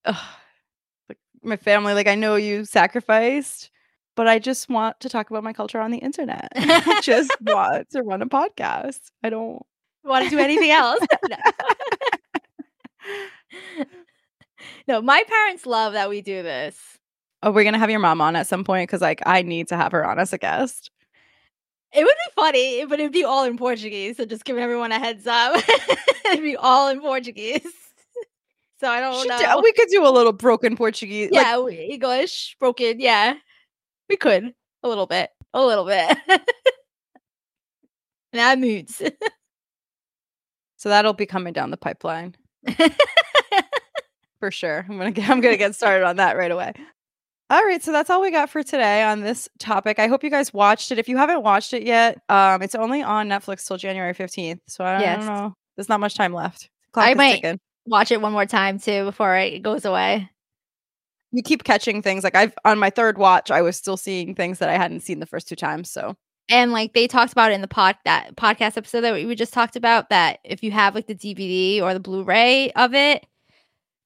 Like, 0.05 1.17
my 1.43 1.57
family. 1.57 1.93
Like 1.93 2.07
I 2.07 2.15
know 2.15 2.35
you 2.35 2.65
sacrificed, 2.65 3.69
but 4.15 4.27
I 4.27 4.39
just 4.39 4.69
want 4.69 4.99
to 5.01 5.09
talk 5.09 5.29
about 5.29 5.43
my 5.43 5.53
culture 5.53 5.79
on 5.79 5.91
the 5.91 5.97
internet. 5.99 6.49
I 6.55 6.99
just 7.01 7.31
want 7.41 7.89
to 7.91 8.03
run 8.03 8.21
a 8.21 8.27
podcast. 8.27 8.99
I 9.23 9.29
don't. 9.29 9.61
want 10.03 10.23
to 10.25 10.29
do 10.29 10.39
anything 10.39 10.71
else. 10.71 10.99
No. 13.07 13.85
no, 14.87 15.01
my 15.01 15.23
parents 15.27 15.65
love 15.65 15.93
that 15.93 16.09
we 16.09 16.21
do 16.21 16.43
this. 16.43 16.77
Oh, 17.43 17.51
we're 17.51 17.63
gonna 17.63 17.79
have 17.79 17.89
your 17.89 17.99
mom 17.99 18.21
on 18.21 18.35
at 18.35 18.45
some 18.47 18.63
point 18.63 18.87
because 18.89 19.01
like 19.01 19.21
I 19.25 19.41
need 19.41 19.67
to 19.69 19.77
have 19.77 19.91
her 19.91 20.05
on 20.05 20.19
as 20.19 20.33
a 20.33 20.37
guest. 20.37 20.91
It 21.93 22.03
would 22.03 22.13
be 22.13 22.31
funny, 22.41 22.85
but 22.85 22.99
it'd 22.99 23.11
be 23.11 23.23
all 23.23 23.43
in 23.45 23.57
Portuguese. 23.57 24.17
So 24.17 24.25
just 24.25 24.45
giving 24.45 24.63
everyone 24.63 24.91
a 24.91 24.99
heads 24.99 25.25
up. 25.27 25.61
it'd 26.25 26.43
be 26.43 26.55
all 26.55 26.89
in 26.89 27.01
Portuguese. 27.01 27.65
so 28.79 28.87
I 28.87 28.99
don't 28.99 29.21
She 29.23 29.27
know. 29.27 29.59
we 29.63 29.73
could 29.73 29.89
do 29.89 30.05
a 30.05 30.09
little 30.09 30.31
broken 30.33 30.77
Portuguese. 30.77 31.29
yeah, 31.31 31.59
we- 31.59 31.75
English 31.75 32.55
broken. 32.59 32.99
Yeah, 32.99 33.33
we 34.11 34.17
could 34.17 34.53
a 34.83 34.87
little 34.89 35.07
bit, 35.07 35.29
a 35.53 35.65
little 35.65 35.85
bit. 35.85 36.17
That 38.33 38.59
moods. 38.59 39.01
so 40.77 40.87
that'll 40.89 41.11
be 41.13 41.25
coming 41.25 41.51
down 41.51 41.69
the 41.69 41.75
pipeline 41.77 42.35
for 44.39 44.51
sure. 44.51 44.85
I'm 44.89 44.97
gonna 44.97 45.11
get, 45.11 45.29
I'm 45.29 45.41
gonna 45.41 45.57
get 45.57 45.75
started 45.75 46.05
on 46.05 46.15
that 46.15 46.37
right 46.37 46.51
away. 46.51 46.71
All 47.49 47.61
right, 47.61 47.83
so 47.83 47.91
that's 47.91 48.09
all 48.09 48.21
we 48.21 48.31
got 48.31 48.49
for 48.49 48.63
today 48.63 49.03
on 49.03 49.19
this 49.19 49.49
topic. 49.59 49.99
I 49.99 50.07
hope 50.07 50.23
you 50.23 50.29
guys 50.29 50.53
watched 50.53 50.93
it. 50.93 50.97
If 50.99 51.09
you 51.09 51.17
haven't 51.17 51.43
watched 51.43 51.73
it 51.73 51.83
yet, 51.83 52.19
um, 52.29 52.61
it's 52.61 52.75
only 52.75 53.03
on 53.03 53.27
Netflix 53.27 53.67
till 53.67 53.75
January 53.75 54.13
15th. 54.13 54.59
So 54.69 54.85
I 54.85 55.01
Yes. 55.01 55.17
don't 55.17 55.35
know. 55.35 55.53
There's 55.75 55.89
not 55.89 55.99
much 55.99 56.15
time 56.15 56.33
left. 56.33 56.69
Clock 56.93 57.07
I 57.07 57.13
might- 57.15 57.35
ticking. 57.41 57.59
Watch 57.85 58.11
it 58.11 58.21
one 58.21 58.31
more 58.31 58.45
time 58.45 58.79
too 58.79 59.03
before 59.03 59.35
it 59.35 59.61
goes 59.61 59.83
away. 59.83 60.29
You 61.31 61.41
keep 61.43 61.63
catching 61.63 62.01
things. 62.01 62.23
Like 62.23 62.35
I've 62.35 62.53
on 62.65 62.79
my 62.79 62.89
third 62.89 63.17
watch, 63.17 63.51
I 63.51 63.61
was 63.61 63.77
still 63.77 63.97
seeing 63.97 64.35
things 64.35 64.59
that 64.59 64.69
I 64.69 64.77
hadn't 64.77 65.01
seen 65.01 65.19
the 65.19 65.25
first 65.25 65.47
two 65.47 65.55
times. 65.55 65.89
So 65.89 66.15
And 66.49 66.71
like 66.73 66.93
they 66.93 67.07
talked 67.07 67.31
about 67.31 67.51
it 67.51 67.55
in 67.55 67.61
the 67.61 67.67
pod 67.67 67.95
that 68.05 68.35
podcast 68.35 68.77
episode 68.77 69.01
that 69.01 69.13
we 69.13 69.35
just 69.35 69.53
talked 69.53 69.75
about 69.75 70.09
that 70.09 70.39
if 70.43 70.63
you 70.63 70.71
have 70.71 70.95
like 70.95 71.07
the 71.07 71.15
DVD 71.15 71.81
or 71.81 71.93
the 71.93 71.99
Blu-ray 72.01 72.71
of 72.73 72.93
it, 72.93 73.25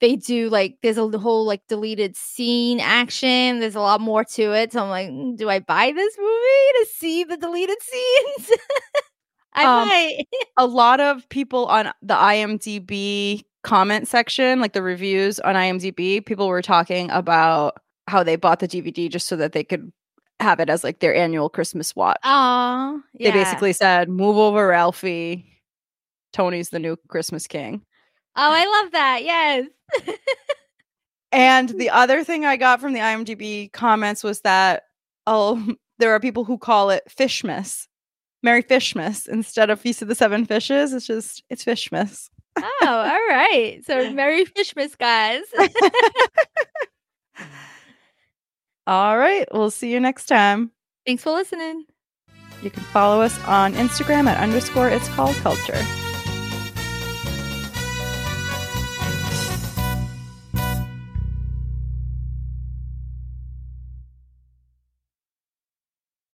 they 0.02 0.16
do 0.18 0.50
like 0.50 0.78
there's 0.84 0.98
a 0.98 1.08
whole 1.18 1.46
like 1.46 1.62
deleted 1.68 2.16
scene 2.16 2.80
action. 2.80 3.60
There's 3.60 3.76
a 3.76 3.80
lot 3.82 4.02
more 4.02 4.24
to 4.26 4.54
it. 4.54 4.74
So 4.74 4.84
I'm 4.84 4.90
like, 4.90 5.10
"Mm, 5.10 5.38
do 5.38 5.50
I 5.50 5.60
buy 5.60 5.92
this 5.96 6.16
movie 6.20 6.72
to 6.80 6.88
see 6.96 7.24
the 7.24 7.38
deleted 7.38 7.78
scenes? 7.82 8.52
I 9.54 9.64
Um, 9.66 9.88
might. 9.88 10.26
a 10.58 10.66
lot 10.68 11.00
of 11.00 11.28
people 11.30 11.66
on 11.68 11.92
the 12.02 12.14
IMDb 12.14 13.44
comment 13.66 14.08
section, 14.08 14.62
like 14.62 14.74
the 14.74 14.82
reviews 14.82 15.40
on 15.42 15.56
IMDb, 15.56 16.26
people 16.26 16.48
were 16.48 16.62
talking 16.62 17.10
about 17.12 17.82
how 18.08 18.24
they 18.24 18.36
bought 18.36 18.60
the 18.60 18.68
DVD 18.68 19.10
just 19.10 19.28
so 19.28 19.36
that 19.36 19.52
they 19.52 19.64
could 19.64 19.92
have 20.40 20.60
it 20.60 20.70
as 20.70 20.84
like 20.84 21.00
their 21.00 21.16
annual 21.16 21.50
Christmas 21.50 21.96
watch. 21.96 22.20
Aw, 22.24 22.98
They 23.20 23.32
basically 23.32 23.74
said, 23.74 24.08
"Move 24.10 24.38
over, 24.38 24.68
Ralphie. 24.68 25.46
Tony's 26.32 26.70
the 26.70 26.80
new 26.80 26.96
Christmas 27.08 27.48
king." 27.48 27.82
Oh, 28.38 28.52
I 28.52 28.82
love 28.82 28.92
that. 28.92 29.24
Yes. 29.24 29.68
And 31.32 31.68
the 31.68 31.90
other 31.90 32.24
thing 32.24 32.46
I 32.46 32.56
got 32.56 32.80
from 32.80 32.94
the 32.94 33.02
IMDb 33.02 33.70
comments 33.74 34.24
was 34.24 34.40
that 34.42 34.84
oh, 35.28 35.76
there 36.00 36.14
are 36.14 36.20
people 36.20 36.46
who 36.46 36.58
call 36.58 36.90
it 36.92 37.04
Fishmas, 37.10 37.88
Merry 38.42 38.64
Fishmas 38.64 39.28
instead 39.28 39.70
of 39.70 39.82
Feast 39.82 40.02
of 40.02 40.08
the 40.08 40.16
Seven 40.16 40.46
Fishes. 40.46 40.94
It's 40.94 41.06
just 41.06 41.44
it's 41.50 41.66
Fishmas. 41.66 42.30
Oh, 42.58 42.74
all 42.82 43.28
right. 43.30 43.82
So 43.86 44.12
Merry 44.12 44.46
Fishmas, 44.46 44.98
guys. 44.98 45.44
All 48.88 49.18
right, 49.18 49.48
we'll 49.52 49.72
see 49.72 49.92
you 49.92 50.00
next 50.00 50.28
time. 50.28 50.70
Thanks 51.08 51.24
for 51.24 51.32
listening. 51.32 51.86
You 52.62 52.70
can 52.70 52.84
follow 52.84 53.22
us 53.22 53.38
on 53.46 53.74
Instagram 53.74 54.28
at 54.28 54.38
underscore 54.38 54.90
it's 54.90 55.10
called 55.10 55.36
culture. 55.38 55.84